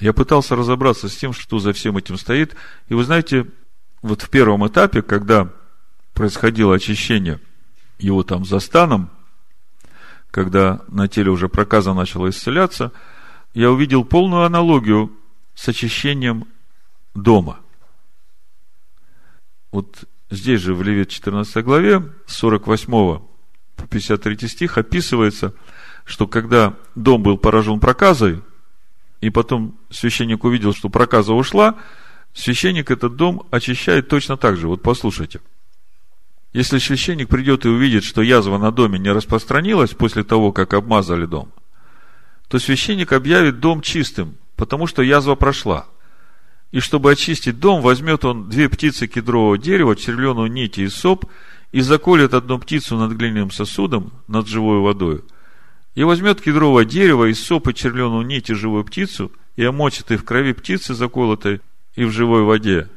[0.00, 2.56] Я пытался разобраться с тем, что за всем этим стоит.
[2.88, 3.46] И вы знаете,
[4.00, 5.52] вот в первом этапе, когда
[6.14, 7.38] происходило очищение
[8.02, 9.10] его там за станом,
[10.30, 12.92] когда на теле уже проказа начала исцеляться,
[13.54, 15.12] я увидел полную аналогию
[15.54, 16.46] с очищением
[17.14, 17.58] дома–
[19.72, 25.54] вот здесь же в Левит 14 главе, 48 по 53 стих описывается,
[26.04, 28.42] что когда дом был поражен проказой,
[29.22, 31.78] и потом священник увидел, что проказа ушла,
[32.34, 34.68] священник этот дом очищает точно так же.
[34.68, 35.40] Вот послушайте.
[36.52, 41.24] Если священник придет и увидит, что язва на доме не распространилась после того, как обмазали
[41.24, 41.50] дом,
[42.48, 45.86] то священник объявит дом чистым, потому что язва прошла.
[46.70, 51.24] И чтобы очистить дом, возьмет он две птицы кедрового дерева, червленую нити и соп,
[51.70, 55.22] и заколет одну птицу над глиняным сосудом, над живой водой.
[55.94, 60.20] И возьмет кедровое дерево и соп и червленую нить и живую птицу, и омочит их
[60.20, 61.60] в крови птицы заколотой
[61.94, 62.88] и в живой воде,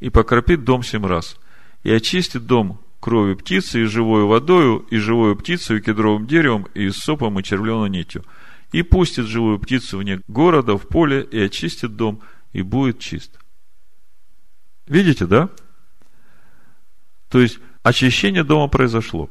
[0.00, 1.36] и покропит дом семь раз,
[1.84, 6.90] и очистит дом кровью птицы и живой водою, и живую птицу, и кедровым деревом, и
[6.90, 8.24] сопом, и червленой нитью.
[8.72, 12.20] И пустит живую птицу вне города, в поле, и очистит дом–
[12.54, 13.38] и будет чист.
[14.86, 15.50] Видите, да?
[17.28, 19.28] То есть, очищение дома произошло.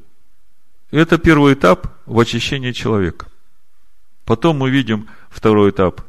[0.91, 3.28] Это первый этап в очищении человека.
[4.26, 6.01] Потом мы видим второй этап.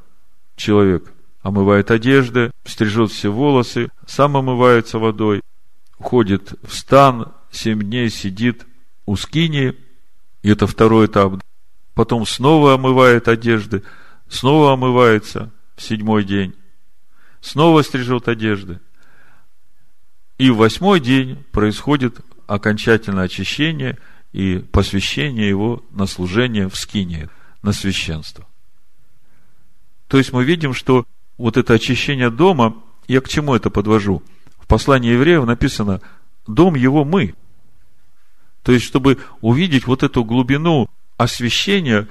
[0.57, 5.41] Человек омывает одежды, стрижет все волосы, сам омывается водой,
[5.99, 8.67] ходит в стан, семь дней сидит
[9.07, 9.77] у скинии,
[10.43, 11.41] и это второй этап.
[11.95, 13.83] Потом снова омывает одежды,
[14.29, 16.55] снова омывается в седьмой день,
[17.41, 18.81] снова стрижет одежды.
[20.39, 23.99] И в восьмой день происходит окончательное очищение
[24.33, 27.31] и посвящение его на служение в скине,
[27.63, 28.47] на священство.
[30.09, 31.07] То есть мы видим, что
[31.39, 34.23] вот это очищение дома, я к чему это подвожу?
[34.75, 36.01] Послании евреев написано,
[36.49, 37.37] дом его мы.
[38.64, 42.09] То есть, чтобы увидеть вот эту глубину освящения,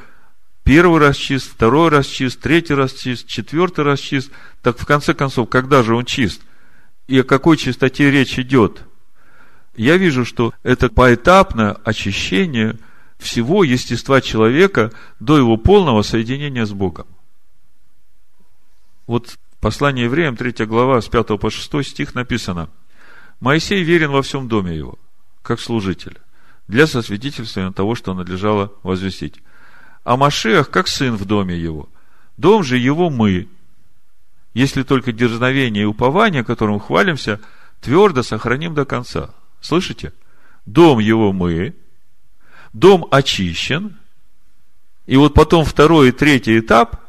[0.64, 5.14] первый раз чист, второй раз чист, третий раз чист, четвертый раз чист, так в конце
[5.14, 6.41] концов, когда же он чист?
[7.07, 8.84] И о какой чистоте речь идет?
[9.76, 12.80] Я вижу, что это поэтапное очищение
[13.18, 17.07] всего естества человека до его полного соединения с Богом.
[19.05, 22.70] Вот послание евреям, 3 глава, с 5 по 6 стих написано.
[23.39, 24.99] Моисей верен во всем доме его,
[25.41, 26.20] как служитель,
[26.68, 29.36] для сосвидетельствования того, что надлежало возвестить.
[30.03, 31.88] А Машех, как сын в доме его.
[32.36, 33.47] Дом же его мы,
[34.53, 37.39] если только дерзновение и упование, которым хвалимся,
[37.80, 39.30] твердо сохраним до конца.
[39.61, 40.11] Слышите?
[40.66, 41.74] Дом его мы,
[42.74, 43.95] дом очищен,
[45.05, 46.99] и вот потом второй и третий этап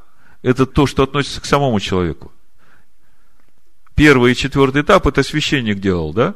[0.43, 2.31] это то, что относится к самому человеку.
[3.95, 6.35] Первый и четвертый этап это священник делал, да?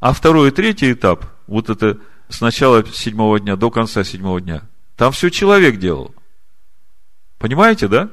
[0.00, 1.98] А второй и третий этап, вот это
[2.28, 4.62] с начала седьмого дня до конца седьмого дня,
[4.96, 6.14] там все человек делал.
[7.38, 8.10] Понимаете, да?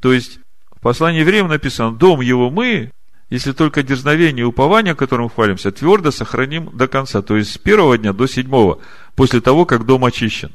[0.00, 0.40] То есть,
[0.76, 2.90] в послании евреям написано, дом его мы,
[3.30, 7.96] если только дерзновение и упование, которым хвалимся, твердо сохраним до конца, то есть с первого
[7.96, 8.80] дня до седьмого,
[9.14, 10.50] после того, как дом очищен.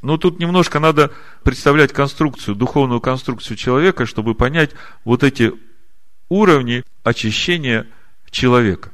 [0.00, 1.10] Но тут немножко надо
[1.42, 4.70] представлять конструкцию, духовную конструкцию человека, чтобы понять
[5.04, 5.52] вот эти
[6.28, 7.86] уровни очищения
[8.30, 8.92] человека.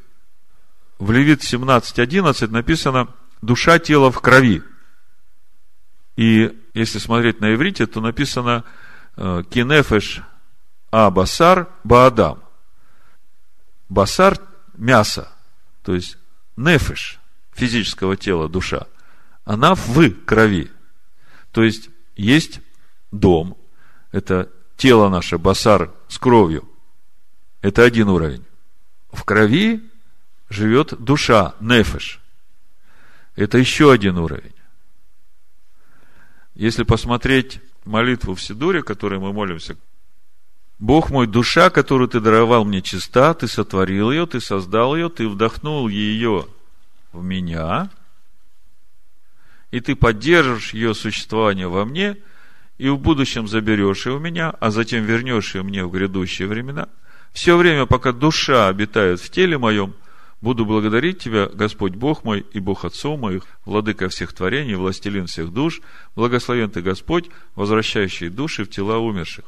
[0.99, 3.09] В Левит 17.11 написано
[3.43, 4.63] «душа тела в крови».
[6.17, 8.65] И если смотреть на иврите, то написано
[9.17, 10.23] э, «кинефеш
[10.91, 12.43] а басар баадам».
[13.89, 14.39] Басар–
[14.75, 15.29] мясо,
[15.83, 16.17] то есть
[16.57, 17.21] нефеш
[17.53, 18.87] физического тела, душа,
[19.45, 20.71] она в крови.
[21.53, 22.61] То есть, есть
[23.13, 23.57] дом,
[24.11, 26.69] это тело наше, басар с кровью.
[27.65, 28.45] Это один уровень.
[29.11, 29.83] В крови
[30.51, 32.21] живет душа, нефеш.
[33.37, 34.53] Это еще один уровень.
[36.55, 39.79] Если посмотреть молитву в Сидуре, которой мы молимся,
[40.79, 45.27] Бог мой, душа, которую ты даровал мне чиста, ты сотворил ее, ты создал ее, ты
[45.27, 46.47] вдохнул ее
[47.13, 47.89] в меня–
[49.71, 52.19] и ты поддержишь ее существование во мне,
[52.79, 56.89] и в будущем заберешь ее у меня, а затем вернешь ее мне в грядущие времена.
[57.35, 59.95] Все время, пока душа обитает в теле моем,
[60.41, 65.53] буду благодарить Тебя, Господь Бог мой и Бог Отцов моих, Владыка всех творений, Властелин всех
[65.53, 65.83] душ,
[66.15, 69.45] благословен Ты, Господь, возвращающий души в тела умерших.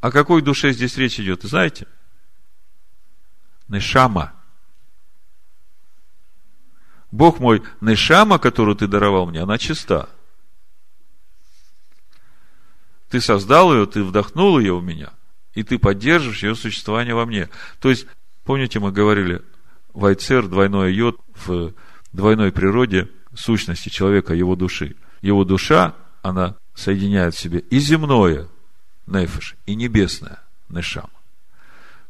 [0.00, 1.86] О какой душе здесь речь идет, знаете?
[3.68, 4.32] Нешама–
[7.10, 10.08] Бог мой, Нешама, которую ты даровал мне, она чиста.
[13.08, 15.12] Ты создал ее, ты вдохнул ее у меня,
[15.56, 17.48] и ты поддержишь ее существование во мне.
[17.80, 18.06] То есть,
[18.44, 19.42] помните, мы говорили,
[19.94, 21.72] Вайцер, двойной йод в
[22.12, 24.94] двойной природе сущности человека, его души.
[25.22, 28.48] Его душа, она соединяет в себе и земное,
[29.06, 31.08] нефиш, и небесное, нешам.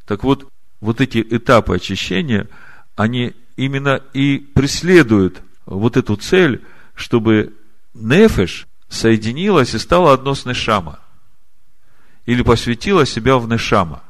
[0.07, 2.49] Так вот, вот эти этапы очищения,
[2.97, 6.65] они именно и преследует вот эту цель,
[6.97, 7.55] чтобы
[7.95, 10.99] нефеш соединилась и стала одно с нешама.
[12.27, 14.03] Или посвятила себя в нешама.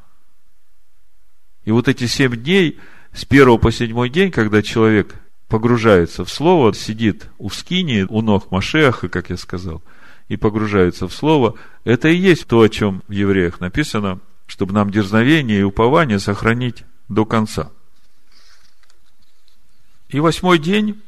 [1.63, 2.79] И вот эти семь дней,
[3.13, 5.15] с первого по седьмой день, когда человек
[5.47, 9.81] погружается в Слово, сидит у скини, у ног Машеха, как я сказал,
[10.27, 14.89] и погружается в Слово, это и есть то, о чем в евреях написано, чтобы нам
[14.89, 17.71] дерзновение и упование сохранить до конца.
[20.09, 21.01] И восьмой день,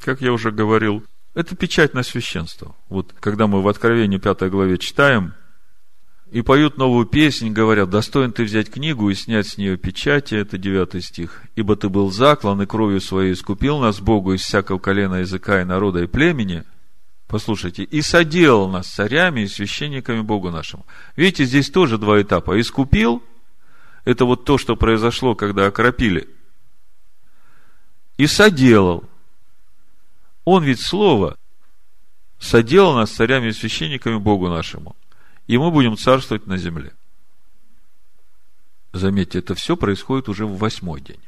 [0.00, 1.04] как я уже говорил,
[1.34, 2.74] это печать на священство.
[2.88, 5.34] Вот когда мы в Откровении 5 главе читаем,
[6.32, 10.58] и поют новую песнь, говорят, достоин ты взять книгу и снять с нее печати, это
[10.58, 11.42] 9 стих.
[11.56, 15.64] Ибо ты был заклан и кровью своей искупил нас Богу из всякого колена, языка и
[15.64, 16.64] народа и племени.
[17.26, 20.86] Послушайте, и соделал нас царями и священниками Богу нашему.
[21.16, 22.60] Видите, здесь тоже два этапа.
[22.60, 23.22] Искупил,
[24.04, 26.28] это вот то, что произошло, когда окропили–
[28.20, 29.04] и соделал.
[30.44, 31.38] Он ведь слово.
[32.38, 34.94] соделал нас царями и священниками Богу нашему,
[35.50, 36.92] и мы будем царствовать на земле.
[38.92, 41.18] Заметьте, это все происходит уже в восьмой день.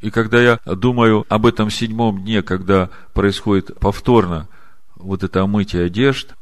[0.00, 4.48] И когда я думаю об этом седьмом дне, когда происходит повторно
[4.96, 6.34] вот это омытие одежд,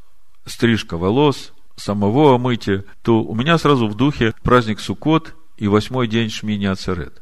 [0.47, 6.31] стрижка волос, самого омытия, то у меня сразу в духе праздник Суккот и восьмой день
[6.31, 7.20] Шмини Ацерет.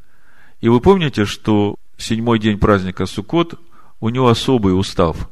[0.61, 3.59] И вы помните, что седьмой день праздника Суккот,
[3.99, 5.29] у него особый устав.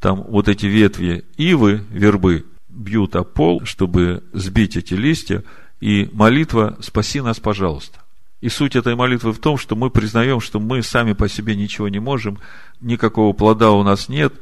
[0.00, 5.44] Там вот эти ветви ивы, вербы, бьют о пол, чтобы сбить эти листья,
[5.80, 8.00] и молитва «Спаси нас, пожалуйста».
[8.40, 11.88] И суть этой молитвы в том, что мы признаем, что мы сами по себе ничего
[11.88, 12.38] не можем,
[12.80, 14.32] никакого плода у нас нет,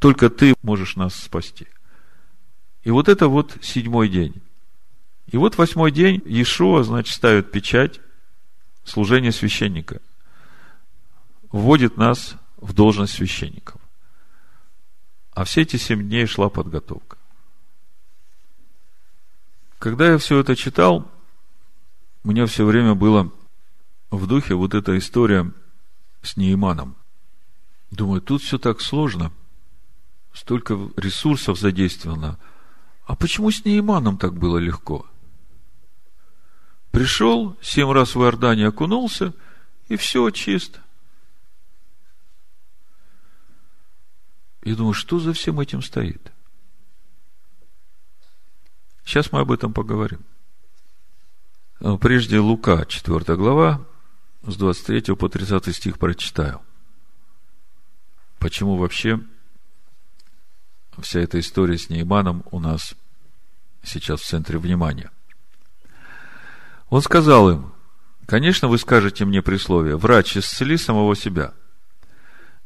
[0.00, 1.68] только ты можешь нас спасти.
[2.82, 4.34] И вот это вот седьмой день.
[5.30, 8.00] И вот восьмой день Иешуа, значит, ставит печать
[8.84, 10.00] служения священника.
[11.52, 13.81] Вводит нас в должность священников.
[15.34, 17.16] А все эти семь дней шла подготовка.
[19.78, 21.10] Когда я все это читал,
[22.22, 23.32] у меня все время было
[24.10, 25.50] в духе вот эта история
[26.22, 26.94] с Нейманом.
[27.90, 29.32] Думаю, тут все так сложно,
[30.32, 32.38] столько ресурсов задействовано.
[33.04, 35.06] А почему с Нейманом так было легко?
[36.90, 39.34] Пришел, семь раз в Иордане окунулся,
[39.88, 40.81] и все чисто.
[44.62, 46.32] И думаю, что за всем этим стоит?
[49.04, 50.20] Сейчас мы об этом поговорим.
[51.80, 53.84] Э, прежде Лука, 4 глава,
[54.42, 56.60] с 23 по 30 стих прочитаю.
[58.38, 59.20] Почему вообще
[61.00, 62.94] вся эта история с Нейманом у нас
[63.82, 65.10] сейчас в центре внимания.
[66.88, 67.72] Он сказал им,
[68.26, 71.54] конечно, вы скажете мне присловие, врач, исцели самого себя.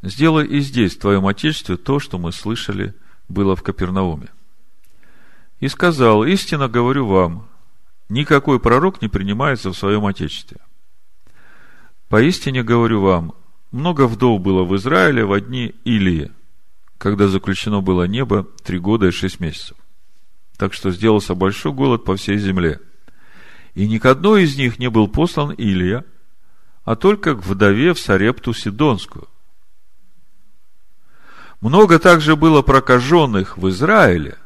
[0.06, 2.94] Сделай и здесь, в твоем отечестве, то, что мы слышали,
[3.28, 4.28] было в Капернауме.
[5.58, 7.48] И сказал, истинно говорю вам,
[8.08, 10.58] никакой пророк не принимается в своем Отечестве.
[12.08, 13.34] Поистине говорю вам,
[13.72, 16.30] много вдов было в Израиле в одни Илии,
[16.98, 19.76] когда заключено было небо три года и шесть месяцев.
[20.56, 22.78] Так что сделался большой голод по всей земле.
[23.74, 26.04] И ни к одной из них не был послан Илия,
[26.84, 29.26] а только к вдове в Сарепту Сидонскую.
[31.60, 34.38] Много также было прокаженных в Израиле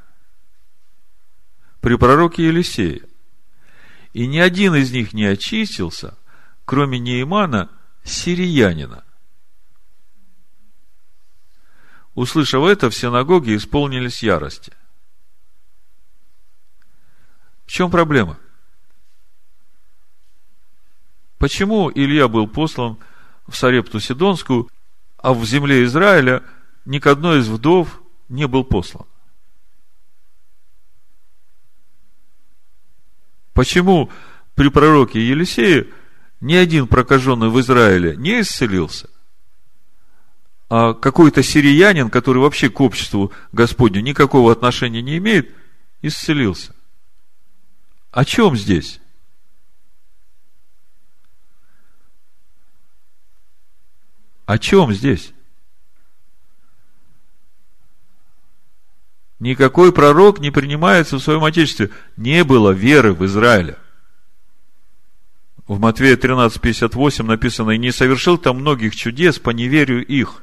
[1.80, 3.02] при пророке Елисее.
[4.12, 6.16] И ни один из них не очистился,
[6.64, 7.70] кроме Неимана,
[8.04, 9.04] сириянина.
[12.14, 14.72] Услышав это, в синагоге исполнились ярости.
[17.66, 18.38] В чем проблема?
[21.38, 22.98] Почему Илья был послан
[23.46, 24.68] в Сарепту Сидонскую,
[25.16, 26.42] а в земле Израиля
[26.84, 29.06] ни к одной из вдов не был послан?
[33.52, 34.10] Почему
[34.54, 35.88] при пророке Елисее
[36.40, 39.10] ни один прокаженный в Израиле не исцелился,
[40.68, 45.54] а какой-то сириянин, который вообще к обществу Господню никакого отношения не имеет,
[46.00, 46.74] исцелился?
[48.10, 49.00] О чем здесь?
[54.46, 55.32] О чем здесь?
[59.40, 61.90] Никакой пророк не принимается в своем Отечестве.
[62.18, 63.78] Не было веры в Израиле.
[65.66, 70.42] В Матвея 13:58 написано, и не совершил там многих чудес по неверию их.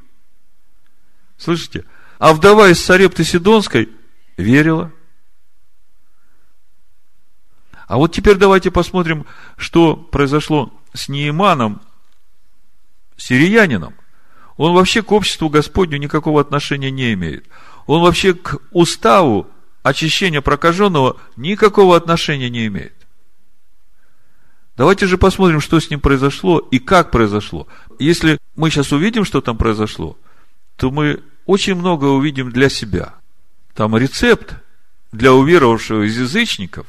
[1.37, 1.85] Слышите?
[2.17, 3.89] А вдова из Сарепты Сидонской
[4.35, 4.91] верила.
[7.87, 9.27] А вот теперь давайте посмотрим,
[9.57, 11.81] что произошло с Неиманом,
[13.15, 13.93] сириянином.
[14.55, 17.45] Он вообще к обществу Господню никакого отношения не имеет
[17.87, 19.47] он вообще к уставу
[19.81, 22.93] очищения прокаженного никакого отношения не имеет.
[24.75, 27.67] Давайте же посмотрим, что с ним произошло и как произошло.
[27.97, 30.17] Если мы сейчас увидим, что там произошло,
[30.75, 33.15] то мы очень много увидим для себя.
[33.73, 34.55] Там рецепт
[35.11, 36.85] для уверовавшего из язычников,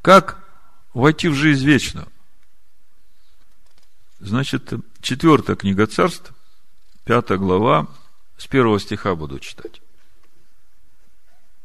[0.00, 0.42] как
[0.94, 2.06] войти в жизнь вечную.
[4.20, 6.32] Значит, четвертая книга царств,
[7.04, 7.88] пятая глава,
[8.44, 9.80] с первого стиха буду читать.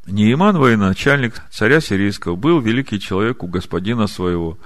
[0.05, 4.57] Неиман, военачальник царя сирийского, был великий человек у господина своего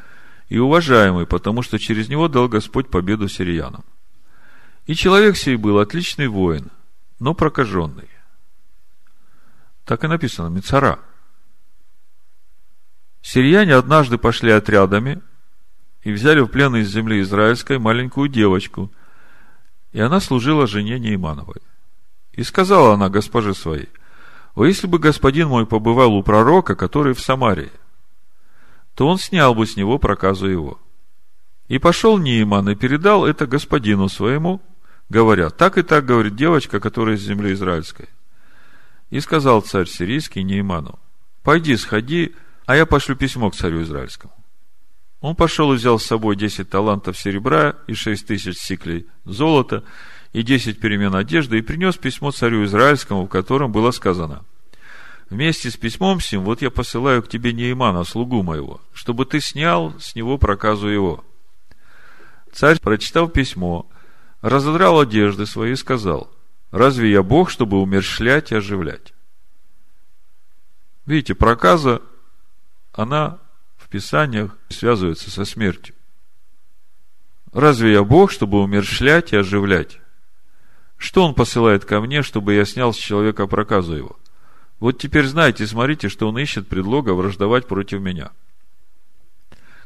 [0.47, 3.84] и уважаемый, потому что через него дал Господь победу сириянам.
[4.86, 6.70] И человек сей был отличный воин,
[7.20, 8.09] но прокаженный.
[9.84, 10.99] Так и написано, Мицара.
[13.24, 15.20] Сирияне однажды пошли отрядами
[16.03, 18.91] и взяли в плен из земли израильской маленькую девочку–
[19.93, 21.61] И она служила жене Неймановой.
[22.34, 23.89] И сказала она госпоже своей,
[24.55, 27.71] «О, если бы господин мой побывал у пророка, который в Самарии,
[28.95, 30.79] то он снял бы с него проказу его».
[31.67, 34.61] И пошел Нейман и передал это господину своему,
[35.09, 38.09] говоря, так и так говорит девочка, которая из земли израильской.
[39.09, 40.99] И сказал царь сирийский Нейману,
[41.43, 44.34] пойди, сходи, а я пошлю письмо к царю израильскому.
[45.21, 49.84] Он пошел и взял с собой десять талантов серебра и шесть тысяч сиклей золота
[50.34, 54.43] и десять перемен одежды и принес письмо царю израильскому, в котором было сказано,
[55.34, 59.99] Вместе с письмом сим вот я посылаю к тебе Неймана, слугу моего, чтобы ты снял
[59.99, 61.25] с него проказу его.
[62.51, 63.89] Царь, прочитав письмо,
[64.41, 66.31] разодрал одежды свои и сказал,
[66.69, 69.13] разве я Бог, чтобы умершлять и оживлять?
[71.07, 72.03] Видите, проказа,
[72.91, 73.39] она
[73.75, 75.95] в Писаниях связывается со смертью.
[77.53, 79.99] Разве я Бог, чтобы умершлять и оживлять?
[81.03, 84.15] Что Он посылает ко мне, чтобы я снял с человека проказу его?
[84.79, 88.31] Вот теперь знаете, смотрите, что Он ищет предлога враждовать против меня.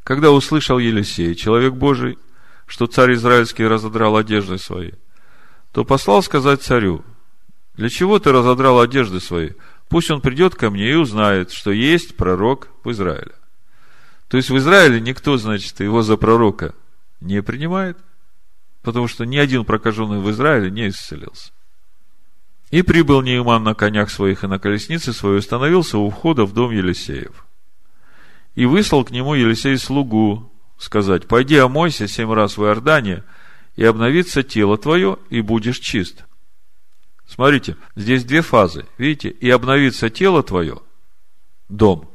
[0.03, 2.19] Когда услышал Елисей, человек Божий,
[2.67, 4.91] что царь израильский разодрал одежды свои,
[5.71, 7.03] то послал сказать царю,
[7.73, 9.53] для чего ты разодрал одежды свои?
[9.89, 13.33] Пусть он придет ко мне и узнает, что есть пророк в Израиле.
[14.27, 16.75] То есть в Израиле никто, значит, его за пророка
[17.21, 17.97] не принимает,
[18.87, 21.51] потому что ни один прокаженный в Израиле не исцелился.
[22.71, 26.71] И прибыл Неиман на конях своих и на колеснице своей, остановился у входа в дом
[26.71, 27.45] Елисеев.
[28.55, 33.25] И выслал к нему Елисей слугу, сказать, пойди омойся семь раз в Иордане,
[33.75, 36.23] и обновится тело твое, и будешь чист.
[37.27, 38.85] Смотрите, здесь две фазы.
[38.97, 40.79] Видите, и обновится тело твое,
[41.67, 42.09] дом,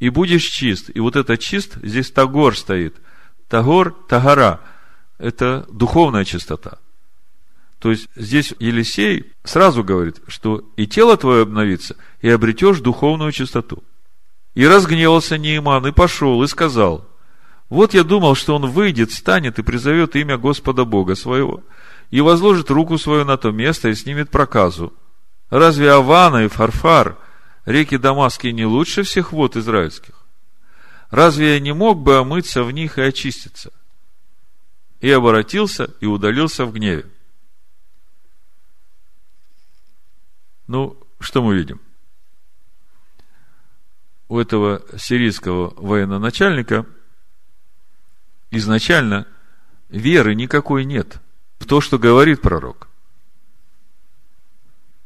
[0.00, 0.90] и будешь чист.
[0.94, 2.96] И вот это чист, здесь Тагор стоит.
[3.48, 4.60] Тагор, Тагора–
[5.22, 6.78] это духовная чистота.
[7.78, 13.82] То есть здесь Елисей сразу говорит, что и тело твое обновится, и обретешь духовную чистоту.
[14.54, 17.08] И разгневался Нейман, и пошел, и сказал,
[17.68, 21.62] вот я думал, что он выйдет, встанет и призовет имя Господа Бога своего,
[22.10, 24.92] и возложит руку свою на то место и снимет проказу.
[25.50, 27.16] Разве Авана и Фарфар,
[27.64, 30.14] реки Дамасские, не лучше всех вод израильских?
[31.10, 33.72] Разве я не мог бы омыться в них и очиститься?
[35.02, 37.04] И обратился и удалился в гневе.
[40.68, 41.80] Ну, что мы видим?
[44.28, 46.86] У этого сирийского военачальника
[48.52, 49.26] изначально
[49.88, 51.20] веры никакой нет
[51.58, 52.88] в то, что говорит пророк.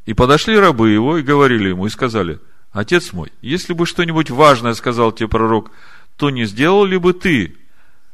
[0.05, 2.39] И подошли рабы его и говорили ему, и сказали,
[2.71, 5.71] отец мой, если бы что-нибудь важное сказал тебе пророк,
[6.17, 7.57] то не сделал ли бы ты?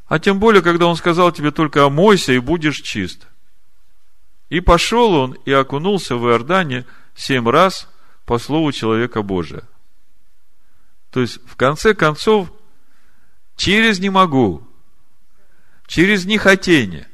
[0.08, 3.28] А тем более, когда он сказал тебе только омойся и будешь чист.
[4.50, 6.86] И пошел он и окунулся в Иордане
[7.16, 7.90] семь раз
[8.26, 9.64] по слову человека Божия.
[11.12, 12.52] То есть, в конце концов,
[13.56, 14.68] через не могу,
[15.88, 17.08] через нехотение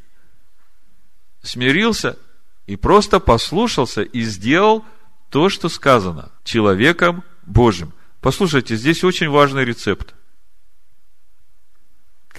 [1.42, 2.18] смирился
[2.66, 4.86] и просто послушался и сделал
[5.30, 7.94] то, что сказано человеком Божьим.
[8.22, 10.14] Послушайте, здесь очень важный рецепт.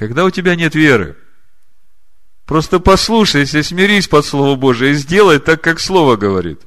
[0.00, 1.14] Когда у тебя нет веры,
[2.46, 6.62] просто послушайся, смирись под Слово Божие и сделай так, как Слово говорит.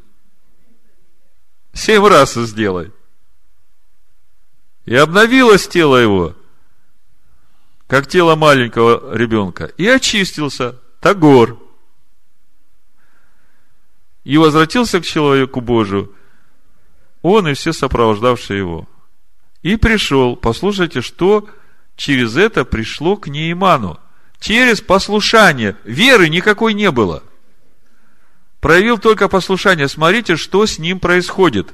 [1.74, 2.92] Семь раз сделай.
[4.86, 6.36] И обновилось тело его,
[7.88, 10.80] как тело маленького ребенка, и очистился.
[11.00, 11.58] Тагор.
[14.26, 16.14] И возвратился к человеку Божию,
[17.24, 18.88] он и все сопровождавшие его.
[19.64, 21.50] И пришел, послушайте, что
[21.96, 24.00] через это пришло к Нейману.
[24.40, 25.78] Через послушание.
[25.84, 27.24] Веры никакой не было.
[28.60, 29.88] Проявил только послушание.
[29.88, 31.74] Смотрите, что с ним происходит.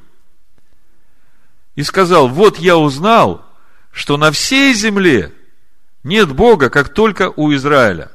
[1.76, 3.46] И сказал, вот я узнал,
[3.92, 5.34] что на всей земле
[6.04, 8.12] нет Бога, как только у Израиля.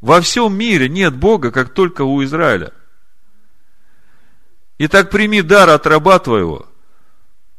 [0.00, 2.72] Во всем мире нет Бога, как только у Израиля.
[4.78, 6.66] Итак, прими дар от раба твоего.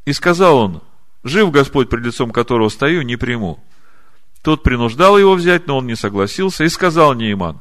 [0.05, 0.83] И сказал он,
[1.27, 3.63] жив Господь, пред лицом которого стою, не приму.
[4.41, 7.59] Тот принуждал его взять, но он не согласился, и сказал Нейман,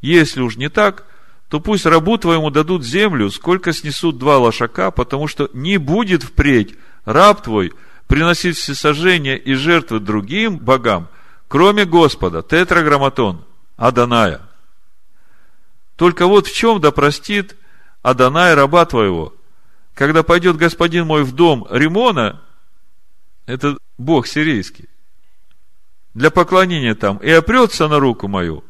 [0.00, 1.06] если уж не так,
[1.48, 6.74] то пусть рабу твоему дадут землю, сколько снесут два лошака, потому что не будет впредь
[7.04, 7.72] раб твой
[8.06, 11.08] приносить всесожжения и жертвы другим богам,
[11.48, 13.44] кроме Господа, тетраграмматон,
[13.76, 14.40] Аданая.
[15.96, 17.56] Только вот в чем да простит
[18.02, 19.34] Аданай раба твоего,
[19.94, 22.42] когда пойдет господин мой в дом Римона,
[23.46, 24.88] это Бог сирийский,
[26.14, 28.64] для поклонения там, и опрется на руку мою,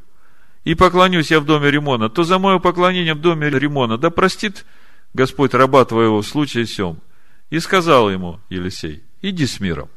[0.65, 4.65] и поклонюсь я в доме Римона, то за мое поклонение в доме Римона да простит
[5.13, 7.01] Господь раба твоего в случае сем.
[7.51, 9.91] И сказал ему Елисей, иди с миром.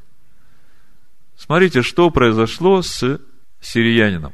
[1.37, 3.19] Смотрите, что произошло с
[3.61, 4.33] сириянином.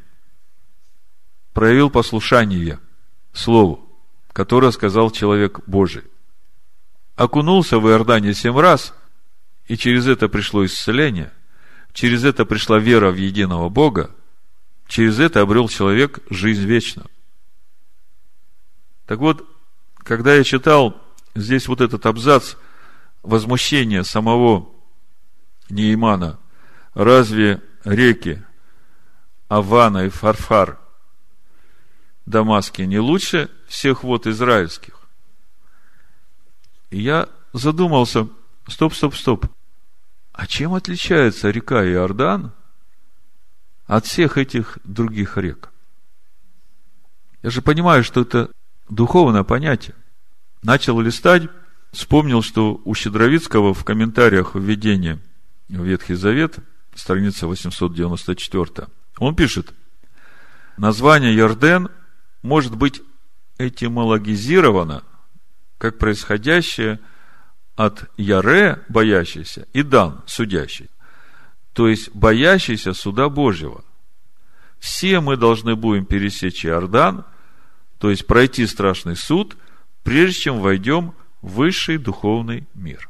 [1.53, 2.79] Проявил послушание
[3.31, 3.87] Слову,
[4.31, 6.03] которое сказал человек Божий.
[7.15, 8.95] Окунулся в Иордане семь раз,
[9.67, 11.31] и через это пришло исцеление,
[11.93, 14.11] через это пришла вера в единого Бога,
[14.87, 17.09] через это обрел человек жизнь вечную.
[19.05, 19.47] Так вот,
[19.97, 21.01] когда я читал
[21.35, 22.55] здесь вот этот абзац
[23.21, 24.69] возмущения самого
[25.69, 26.39] Неймана,
[26.93, 28.43] разве реки
[29.47, 30.79] Авана и Фарфар
[32.25, 34.99] Дамаски не лучше всех вод израильских?
[36.89, 38.27] И я задумался,
[38.67, 39.45] стоп, стоп, стоп.
[40.31, 42.51] А чем отличается река Иордан
[43.85, 45.71] от всех этих других рек?
[47.41, 48.49] Я же понимаю, что это
[48.89, 49.95] духовное понятие.
[50.63, 51.43] Начал листать,
[51.91, 55.19] вспомнил, что у Щедровицкого в комментариях введения
[55.67, 56.57] в Ветхий Завет,
[56.95, 58.87] страница 894,
[59.17, 59.73] он пишет,
[60.77, 61.89] название Ярден
[62.41, 63.01] может быть
[63.57, 65.03] этимологизировано
[65.77, 66.99] как происходящее
[67.75, 70.89] от Яре, боящийся, и Дан, судящий.
[71.73, 73.83] То есть, боящийся суда Божьего.
[74.79, 77.25] Все мы должны будем пересечь Иордан,
[77.97, 79.55] то есть пройти страшный суд,
[80.03, 83.09] прежде чем войдем в высший духовный мир.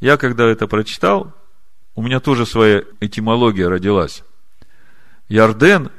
[0.00, 1.34] Я, когда это прочитал,
[1.94, 4.22] у меня тоже своя этимология родилась.
[5.28, 5.90] Ярден,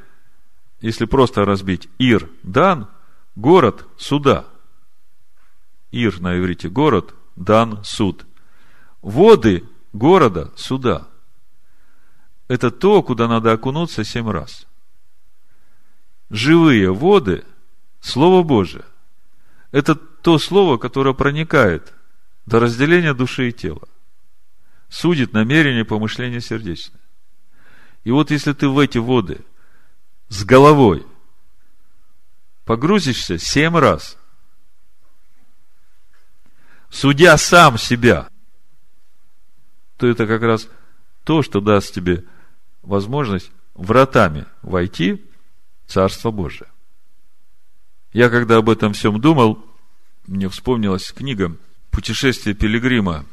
[0.80, 2.88] если просто разбить Ир, Дан,
[3.36, 4.46] город суда.
[5.90, 8.26] Ир на иврите город, Дан суд.
[9.02, 11.08] Воды города суда.
[12.48, 14.66] Это то, куда надо окунуться семь раз
[16.30, 17.44] живые воды–
[18.00, 18.84] Слово Божие.
[19.72, 21.92] Это то слово, которое проникает
[22.46, 23.86] до разделения души и тела.
[24.88, 27.00] Судит намерение, помышления сердечное.
[28.04, 29.42] И вот если ты в эти воды
[30.28, 31.06] с головой
[32.64, 34.16] погрузишься семь раз,
[36.90, 38.28] судя сам себя,
[39.96, 40.68] то это как раз
[41.24, 42.24] то, что даст тебе
[42.82, 45.24] возможность вратами войти
[45.86, 46.68] Царство Божие.
[48.12, 49.64] Я когда об этом всем думал,
[50.26, 51.56] мне вспомнилась книга
[51.90, 53.24] «Путешествие пилигрима»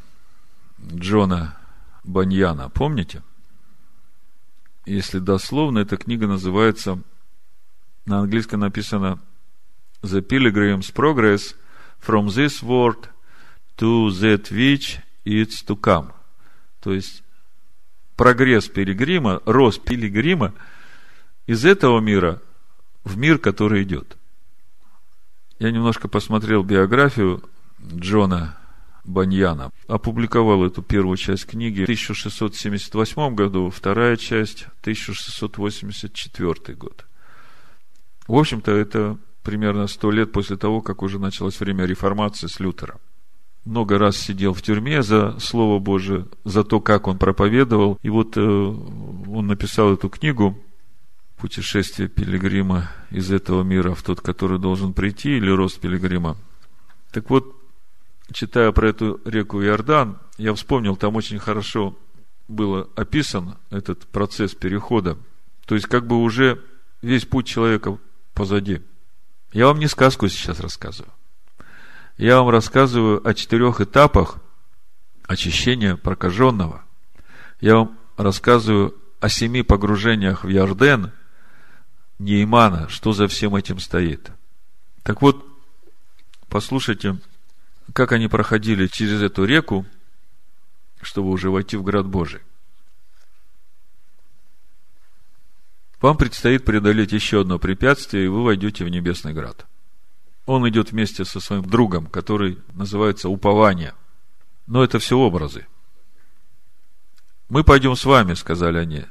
[0.80, 1.56] Джона
[2.04, 2.70] Баньяна.
[2.70, 3.22] Помните?
[4.86, 7.00] Если дословно, эта книга называется,
[8.06, 9.20] на английском написано
[10.02, 11.54] The Pilgrim's Progress
[12.00, 13.08] from this world
[13.78, 16.12] to that which is to come.
[16.80, 17.22] То есть,
[18.16, 20.52] прогресс пилигрима, рост пилигрима
[21.46, 22.42] из этого мира
[23.04, 24.16] в мир, который идет.
[25.58, 27.42] Я немножко посмотрел биографию
[27.80, 28.58] Джона
[29.04, 29.72] Баньяна.
[29.86, 37.06] Опубликовал эту первую часть книги в 1678 году, вторая часть 1684 год.
[38.26, 43.00] В общем-то, это примерно сто лет после того, как уже началось время реформации с Лютера.
[43.68, 47.98] Много раз сидел в тюрьме за Слово Божие, за то, как он проповедовал.
[48.00, 50.58] И вот э, он написал эту книгу
[51.36, 56.38] путешествие пилигрима из этого мира в тот, который должен прийти, или рост пилигрима.
[57.10, 57.54] Так вот,
[58.32, 61.94] читая про эту реку Иордан, я вспомнил, там очень хорошо
[62.48, 65.18] было описан этот процесс перехода.
[65.66, 66.64] То есть, как бы уже
[67.02, 67.98] весь путь человека
[68.32, 68.80] позади.
[69.52, 71.12] Я вам не сказку сейчас рассказываю.
[72.18, 74.36] Я вам рассказываю о четырех этапах
[75.26, 76.84] очищения прокаженного.
[77.60, 81.12] Я вам рассказываю о семи погружениях в Ярден–
[82.18, 84.32] Неймана, что за всем этим стоит.
[85.02, 85.46] Так вот,
[86.48, 87.18] послушайте,
[87.92, 89.86] как они проходили через эту реку,
[91.00, 92.40] чтобы уже войти в град Божий.
[96.00, 99.66] Вам предстоит преодолеть еще одно препятствие, и вы войдете в небесный град.
[100.48, 103.92] Он идет вместе со своим другом, который называется упование.
[104.66, 105.66] Но это все образы.
[107.50, 109.04] Мы пойдем с вами, сказали они,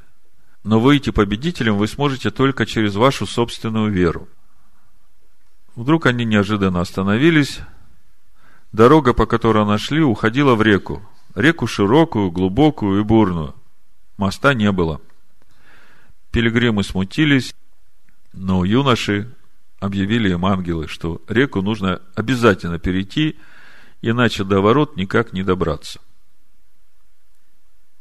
[0.64, 4.28] но выйти победителем вы сможете только через вашу собственную веру.
[5.76, 7.60] Вдруг они неожиданно остановились.
[8.72, 11.08] Дорога, по которой нашли, уходила в реку.
[11.36, 13.54] Реку широкую, глубокую и бурную.
[14.16, 15.00] Моста не было.
[16.32, 17.54] Пилигримы смутились,
[18.32, 19.32] но юноши
[19.80, 23.38] объявили им ангелы, что реку нужно обязательно перейти,
[24.02, 26.00] иначе до ворот никак не добраться.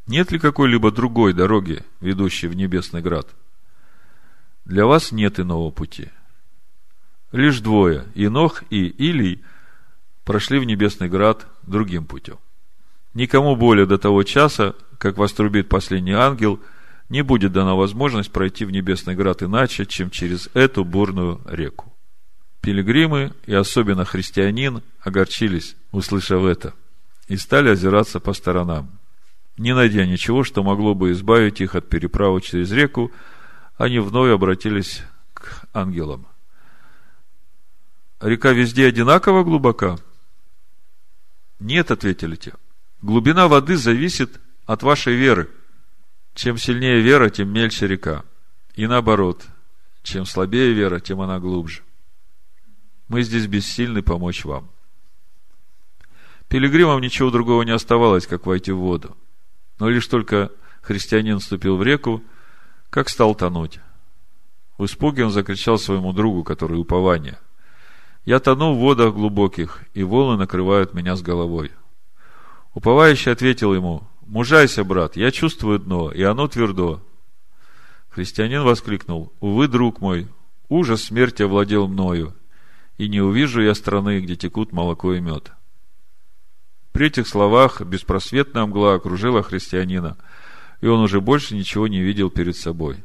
[0.08, 3.28] Нет ли какой-либо другой дороги, ведущей в небесный град?
[4.66, 6.10] Для вас нет иного пути.
[7.32, 9.44] Лишь двое, Инох и Илий,
[10.24, 12.38] прошли в небесный град другим путем.
[13.14, 16.60] Никому более до того часа, как вострубит последний ангел,
[17.10, 21.94] не будет дана возможность пройти в небесный град иначе, чем через эту бурную реку.
[22.62, 26.74] Пилигримы и особенно христианин огорчились, услышав это,
[27.28, 29.00] и стали озираться по сторонам.
[29.58, 33.12] Не найдя ничего, что могло бы избавить их от переправы через реку,
[33.78, 35.02] они вновь обратились
[35.34, 36.28] к ангелам.
[38.20, 39.98] Река везде одинаково глубока?
[41.60, 42.54] Нет, ответили те.
[43.02, 45.50] Глубина воды зависит от вашей веры.
[46.38, 48.24] Чем сильнее вера, тем мельче река.
[48.76, 49.48] И наоборот,
[50.04, 51.82] чем слабее вера, тем она глубже.
[53.08, 54.70] Мы здесь бессильны помочь вам.
[56.48, 59.18] Пилигримам ничего другого не оставалось, как войти в воду.
[59.80, 60.52] Но лишь только
[60.84, 62.22] христианин вступил в реку,
[62.92, 63.80] как стал тонуть.
[64.78, 67.40] В испуге он закричал своему другу, который упование.
[68.26, 71.72] «Я тону в водах глубоких, и волны накрывают меня с головой».
[72.76, 77.02] Уповающий ответил ему, «Мужайся, брат, я чувствую дно, и оно твердо».
[78.10, 80.28] Христианин воскликнул, «Увы, друг мой,
[80.68, 82.36] ужас смерти овладел мною,
[82.98, 85.54] и не увижу я страны, где текут молоко и мед».
[86.92, 90.18] При этих словах беспросветная мгла окружила христианина,
[90.82, 92.98] и он уже больше ничего не видел перед собой.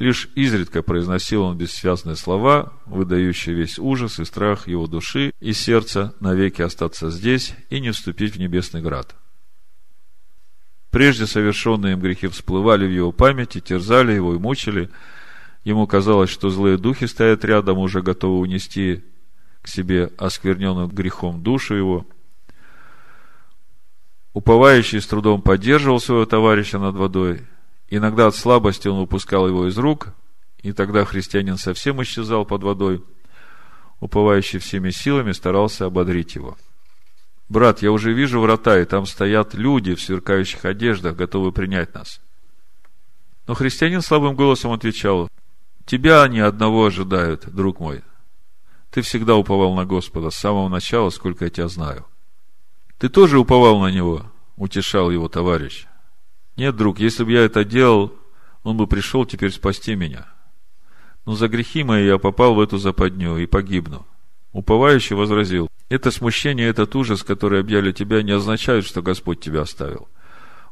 [0.00, 6.12] Лишь изредка произносил он бессвязные слова, выдающие весь ужас и страх его души и сердца
[6.18, 9.14] навеки остаться здесь и не вступить в небесный град.
[10.90, 14.90] Прежде совершенные им грехи всплывали в его памяти, терзали его и мучили.
[15.64, 19.04] Ему казалось, что злые духи стоят рядом, уже готовы унести
[19.62, 22.06] к себе оскверненную грехом душу его–
[24.32, 27.42] Уповающий с трудом поддерживал своего товарища над водой.
[27.88, 30.14] Иногда от слабости он выпускал его из рук,
[30.62, 33.04] и тогда христианин совсем исчезал под водой.
[33.98, 36.56] Уповающий всеми силами старался ободрить его.
[37.50, 42.20] «Брат, я уже вижу врата, и там стоят люди в сверкающих одеждах, готовы принять нас».
[43.48, 45.28] Но христианин слабым голосом отвечал,
[45.84, 48.02] «Тебя они одного ожидают, друг мой.
[48.90, 52.06] Ты всегда уповал на Господа с самого начала, сколько я тебя знаю».
[52.98, 55.86] Ты тоже уповал на него, утешал его товарищ.
[56.56, 58.12] Нет, друг, если бы я это делал,
[58.62, 60.28] он бы пришел теперь спасти меня.
[61.26, 64.06] Но за грехи мои я попал в эту западню и погибну.
[64.52, 70.08] Уповающий возразил, это смущение, этот ужас, который объяли тебя, не означают, что Господь тебя оставил.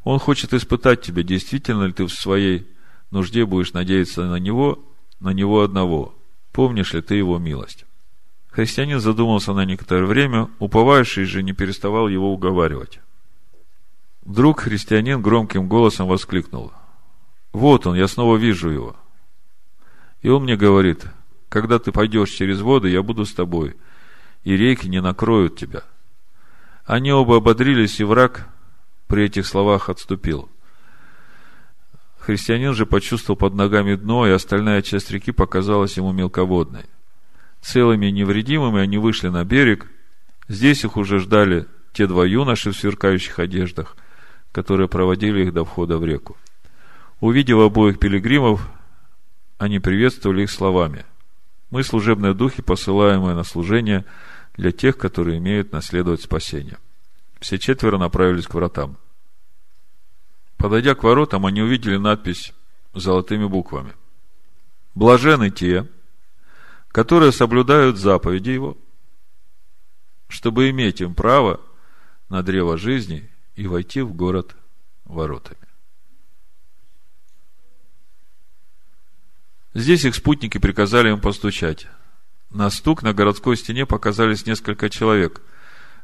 [0.04, 2.66] Он хочет испытать тебя, действительно ли ты в своей
[3.10, 4.78] нужде будешь надеяться на Него,
[5.20, 6.14] на Него одного.
[6.52, 7.84] Помнишь ли ты Его милость?
[8.50, 12.98] Христианин задумался на некоторое время, уповающий же не переставал его уговаривать.
[14.24, 16.72] Вдруг христианин громким голосом воскликнул.
[17.52, 18.96] Вот он, я снова вижу его.
[20.22, 21.06] И он мне говорит,
[21.48, 23.76] когда ты пойдешь через воды, я буду с тобой,
[24.44, 25.82] и реки не накроют тебя.
[26.84, 28.48] Они оба ободрились, и враг
[29.06, 30.48] при этих словах отступил.
[32.18, 36.84] Христианин же почувствовал под ногами дно, и остальная часть реки показалась ему мелководной
[37.60, 39.86] целыми и невредимыми они вышли на берег.
[40.48, 43.96] Здесь их уже ждали те два юноши в сверкающих одеждах,
[44.52, 46.36] которые проводили их до входа в реку.
[47.20, 48.68] Увидев обоих пилигримов,
[49.58, 51.04] они приветствовали их словами.
[51.70, 54.04] Мы служебные духи, посылаемые на служение
[54.56, 56.78] для тех, которые имеют наследовать спасение.
[57.40, 58.96] Все четверо направились к вратам.
[60.56, 62.52] Подойдя к воротам, они увидели надпись
[62.94, 63.92] золотыми буквами.
[64.94, 65.86] Блажены те,
[66.88, 68.76] которые соблюдают заповеди Его,
[70.28, 71.60] чтобы иметь им право
[72.28, 74.56] на древо жизни и войти в город
[75.04, 75.67] воротами.
[79.78, 81.86] Здесь их спутники приказали им постучать.
[82.50, 85.40] На стук на городской стене показались несколько человек.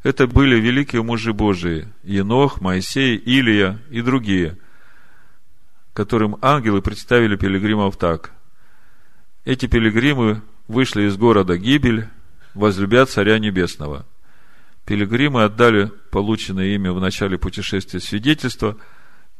[0.04, 4.58] Это были великие мужи Божии– Енох, Моисей, Илия и другие,
[5.92, 8.30] которым ангелы представили пилигримов так.
[9.44, 12.06] Эти пилигримы вышли из города гибель,
[12.54, 14.06] возлюбят Царя Небесного.
[14.86, 18.76] Пилигримы отдали полученное ими в начале путешествия свидетельства,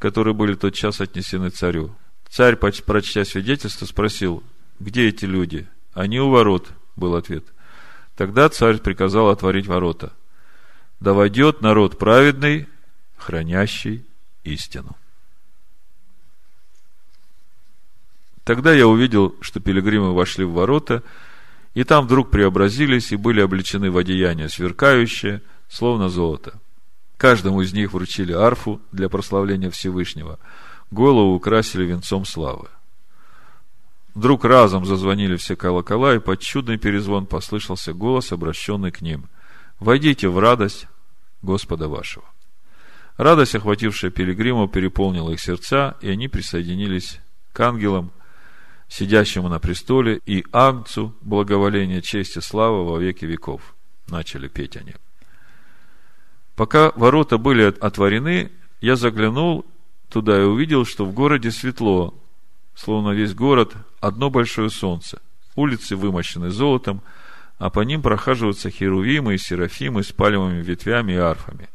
[0.01, 1.95] которые были тот час отнесены царю.
[2.35, 4.43] Царь, прочтя свидетельство, спросил,
[4.81, 5.69] где эти люди?
[5.93, 7.45] Они у ворот, был ответ.
[8.17, 10.13] Тогда царь приказал отворить ворота.
[10.99, 12.67] Да войдет народ праведный,
[13.17, 14.05] хранящий
[14.43, 14.97] истину.
[18.43, 21.05] Тогда я увидел, что пилигримы вошли в ворота,
[21.75, 26.61] и там вдруг преобразились и были облечены в одеяния сверкающие, словно золото.
[27.17, 30.41] Каждому из них вручили арфу для прославления Всевышнего,
[30.95, 32.69] голову украсили венцом славы.
[34.15, 39.29] Вдруг разом зазвонили все колокола, и под чудный перезвон послышался голос, обращенный к ним.
[39.81, 40.87] «Войдите в радость
[41.43, 42.25] Господа вашего».
[43.17, 47.21] Радость, охватившая пилигримов, переполнила их сердца, и они присоединились
[47.53, 48.13] к ангелам,
[48.89, 53.75] сидящему на престоле, и Агнцу благоволения, чести, славы во веки веков.
[54.09, 54.95] Начали петь они.
[56.57, 59.65] Пока ворота были отворены, я заглянул
[60.09, 62.15] туда и увидел, что в городе светло,
[62.75, 65.21] словно весь город одно большое солнце.
[65.57, 67.03] Улицы вымощены золотом,
[67.59, 71.69] а по ним прохаживаются херувимы и серафимы с пальмовыми ветвями и арфами.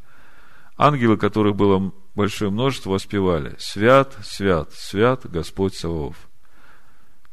[0.78, 6.16] Ангелы, которых было большое множество, воспевали «Свят, свят, свят Господь Саваоф».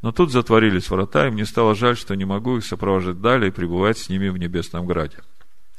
[0.03, 3.53] Но тут затворились врата, и мне стало жаль, что не могу их сопровождать далее и
[3.53, 5.19] пребывать с ними в небесном граде.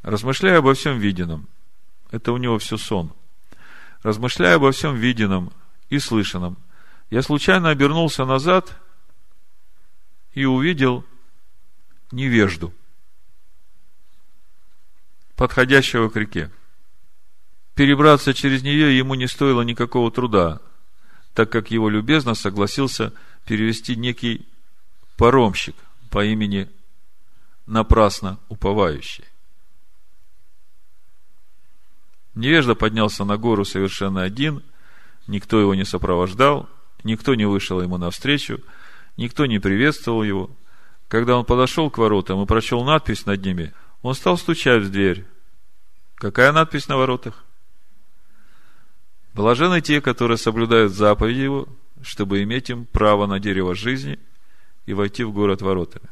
[0.02, 1.48] Размышляя обо всем виденном,
[2.12, 3.12] это у него все сон.
[4.04, 5.52] Размышляя обо всем виденном
[5.90, 6.58] и слышанном,
[7.10, 8.78] я случайно обернулся назад
[10.34, 11.04] и увидел
[12.12, 12.74] невежду,
[15.36, 16.52] подходящего к реке.
[17.76, 20.60] Перебраться через нее ему не стоило никакого труда,
[21.34, 23.14] так как его любезно согласился
[23.46, 24.48] перевести некий
[25.16, 25.76] паромщик
[26.10, 26.70] по имени
[27.66, 29.26] напрасно уповающий.
[32.38, 34.62] Невежда поднялся на гору совершенно один,
[35.26, 36.70] никто его не сопровождал,
[37.04, 38.60] никто не вышел ему навстречу,
[39.18, 40.52] никто не приветствовал его.
[41.08, 43.74] Когда он подошел к воротам и прочел надпись над ними,
[44.04, 45.26] он стал стучать в дверь.
[46.14, 47.44] Какая надпись на воротах?
[49.34, 51.68] Блажены те, которые соблюдают заповеди его,
[52.04, 54.20] чтобы иметь им право на дерево жизни
[54.86, 56.08] и войти в город воротами.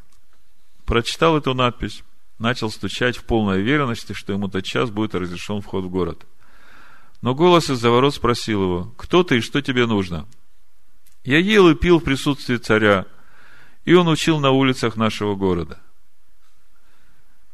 [0.86, 2.02] Прочитал эту надпись,
[2.38, 6.26] начал стучать в полной уверенности, что ему тот час будет разрешен вход в город.
[7.22, 10.28] Но голос из-за ворот спросил его, кто ты и что тебе нужно?
[11.24, 13.06] Я ел и пил в присутствии царя,
[13.84, 15.80] и он учил на улицах нашего города.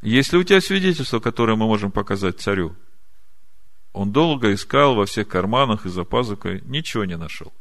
[0.03, 2.77] Есть ли у тебя свидетельство, которое мы можем показать царю?
[3.93, 7.53] Он долго искал во всех карманах и за пазухой, ничего не нашел.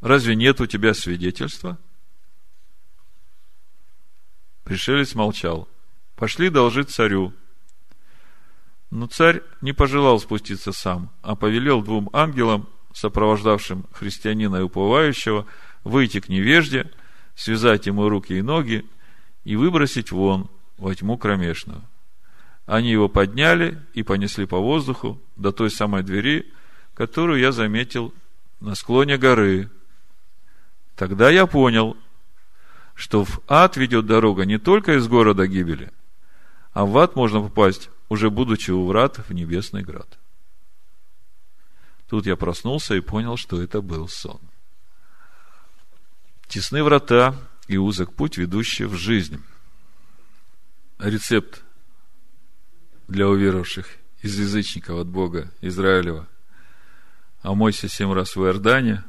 [0.00, 1.78] Разве нет у тебя свидетельства?
[4.66, 5.68] Пришелец молчал.
[6.16, 7.32] Пошли должить царю.
[8.90, 15.46] Но царь не пожелал спуститься сам, а повелел двум ангелам, сопровождавшим христианина и уповающего,
[15.84, 16.90] выйти к невежде,
[17.36, 18.84] связать ему руки и ноги
[19.44, 21.82] и выбросить вон во тьму кромешную.
[22.64, 26.52] Они его подняли и понесли по воздуху до той самой двери,
[26.94, 28.12] которую я заметил
[28.58, 29.70] на склоне горы.
[30.96, 31.96] Тогда я понял,
[32.96, 35.92] что в ад ведет дорога не только из города гибели,
[36.72, 40.18] а в ад можно попасть, уже будучи у врат в небесный град.
[42.08, 44.40] Тут я проснулся и понял, что это был сон.
[46.48, 47.34] Тесны врата
[47.68, 49.42] и узок путь, ведущий в жизнь.
[50.98, 51.62] Рецепт
[53.08, 53.88] для уверовавших
[54.22, 56.28] из язычников от Бога Израилева.
[57.42, 59.04] Омойся семь раз в Иордане,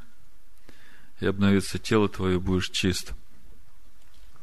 [1.20, 3.14] и обновится тело твое, будешь чист.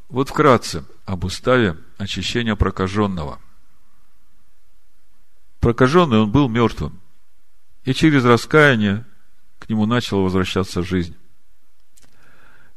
[0.09, 3.39] Вот вкратце об уставе очищения прокаженного.
[5.59, 6.99] Прокаженный он был мертвым,
[7.83, 9.05] и через раскаяние
[9.59, 11.15] к нему начала возвращаться жизнь.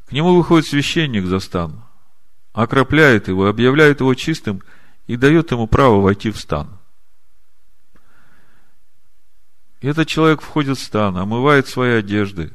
[0.06, 1.84] К нему выходит священник за стан,
[2.54, 4.62] окропляет его, объявляет его чистым
[5.06, 6.78] и дает ему право войти в стан.
[9.80, 12.52] И этот человек входит в стан, омывает свои одежды,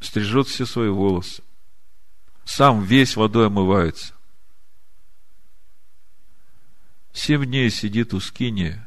[0.00, 1.42] стрижет все свои волосы,
[2.50, 4.12] сам весь водой омывается.
[7.12, 8.84] Семь дней сидит у скини,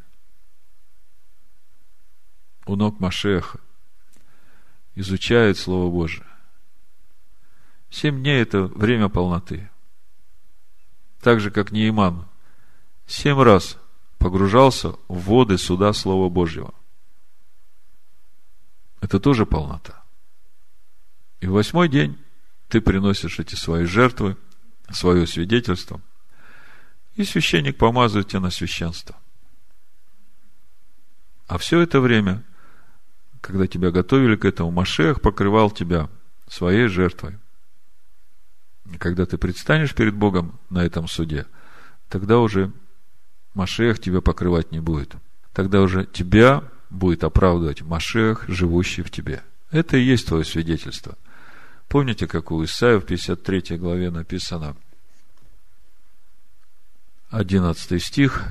[2.65, 3.61] у ног Машеха,
[4.95, 6.27] изучает Слово Божие.
[7.89, 9.69] Семь дней– это время полноты.
[11.21, 12.27] Так же, как Неиман
[13.07, 13.77] семь раз
[14.17, 16.73] погружался в воды суда Слова Божьего.
[18.99, 20.03] Это тоже полнота.
[21.39, 22.19] И восьмой день
[22.73, 24.35] ты приносишь эти свои жертвы,
[24.89, 26.01] свое свидетельство,
[27.13, 29.15] и священник помазывает тебя на священство.
[31.45, 32.43] А все это время,
[33.41, 36.09] когда тебя готовили к этому, Машех покрывал тебя
[36.47, 37.37] своей жертвой.
[38.91, 41.45] И когда ты предстанешь перед Богом на этом суде,
[42.09, 42.71] тогда уже
[43.53, 45.13] Машех тебя покрывать не будет.
[45.53, 49.43] Тогда уже тебя будет оправдывать Машех, живущий в тебе.
[49.69, 51.19] Это и есть твое свидетельство–
[51.93, 54.75] Помните, как у Исаия в 53 главе написано,
[57.29, 58.45] 11 стих,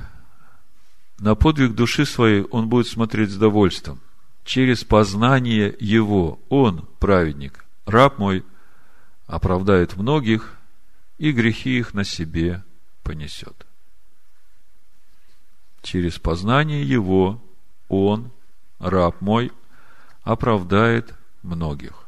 [1.19, 3.99] «На подвиг души своей он будет смотреть с довольством,
[4.45, 8.45] через познание его, он, праведник, раб мой
[9.27, 10.55] оправдает многих,
[11.17, 12.63] и грехи их на себе
[13.03, 13.65] понесет.
[15.81, 17.43] Через познание его
[17.89, 18.31] он,
[18.79, 19.51] раб мой,
[20.23, 22.02] оправдает многих.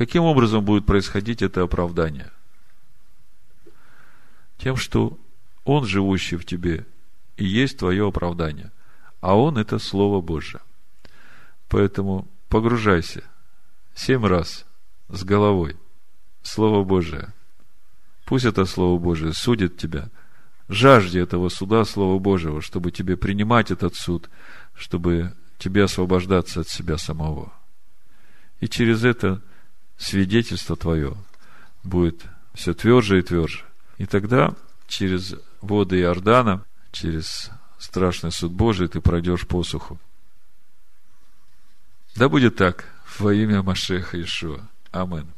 [0.00, 2.30] Каким образом будет происходить это оправдание?
[4.56, 5.18] Тем, что
[5.64, 6.86] Он, живущий в тебе,
[7.36, 8.72] и есть твое оправдание.
[9.20, 10.60] А Он– это Слово Божье.
[11.68, 13.24] Поэтому погружайся
[13.94, 14.64] семь раз
[15.10, 15.76] с головой
[16.40, 17.34] в Слово Божие.
[18.24, 20.08] Пусть это Слово Божие судит тебя.
[20.70, 24.30] Жажди этого суда Слова Божьего, чтобы тебе принимать этот суд,
[24.74, 27.52] чтобы тебе освобождаться от себя самого.
[28.60, 29.42] И через это
[30.00, 31.16] свидетельство твое
[31.84, 32.24] будет
[32.54, 33.64] все тверже и тверже.
[33.98, 34.54] И тогда
[34.88, 40.00] через воды Иордана, через страшный суд Божий ты пройдешь посуху.
[42.16, 42.86] Да будет так
[43.18, 44.66] во имя Машеха Ишуа.
[44.90, 45.28] Амин.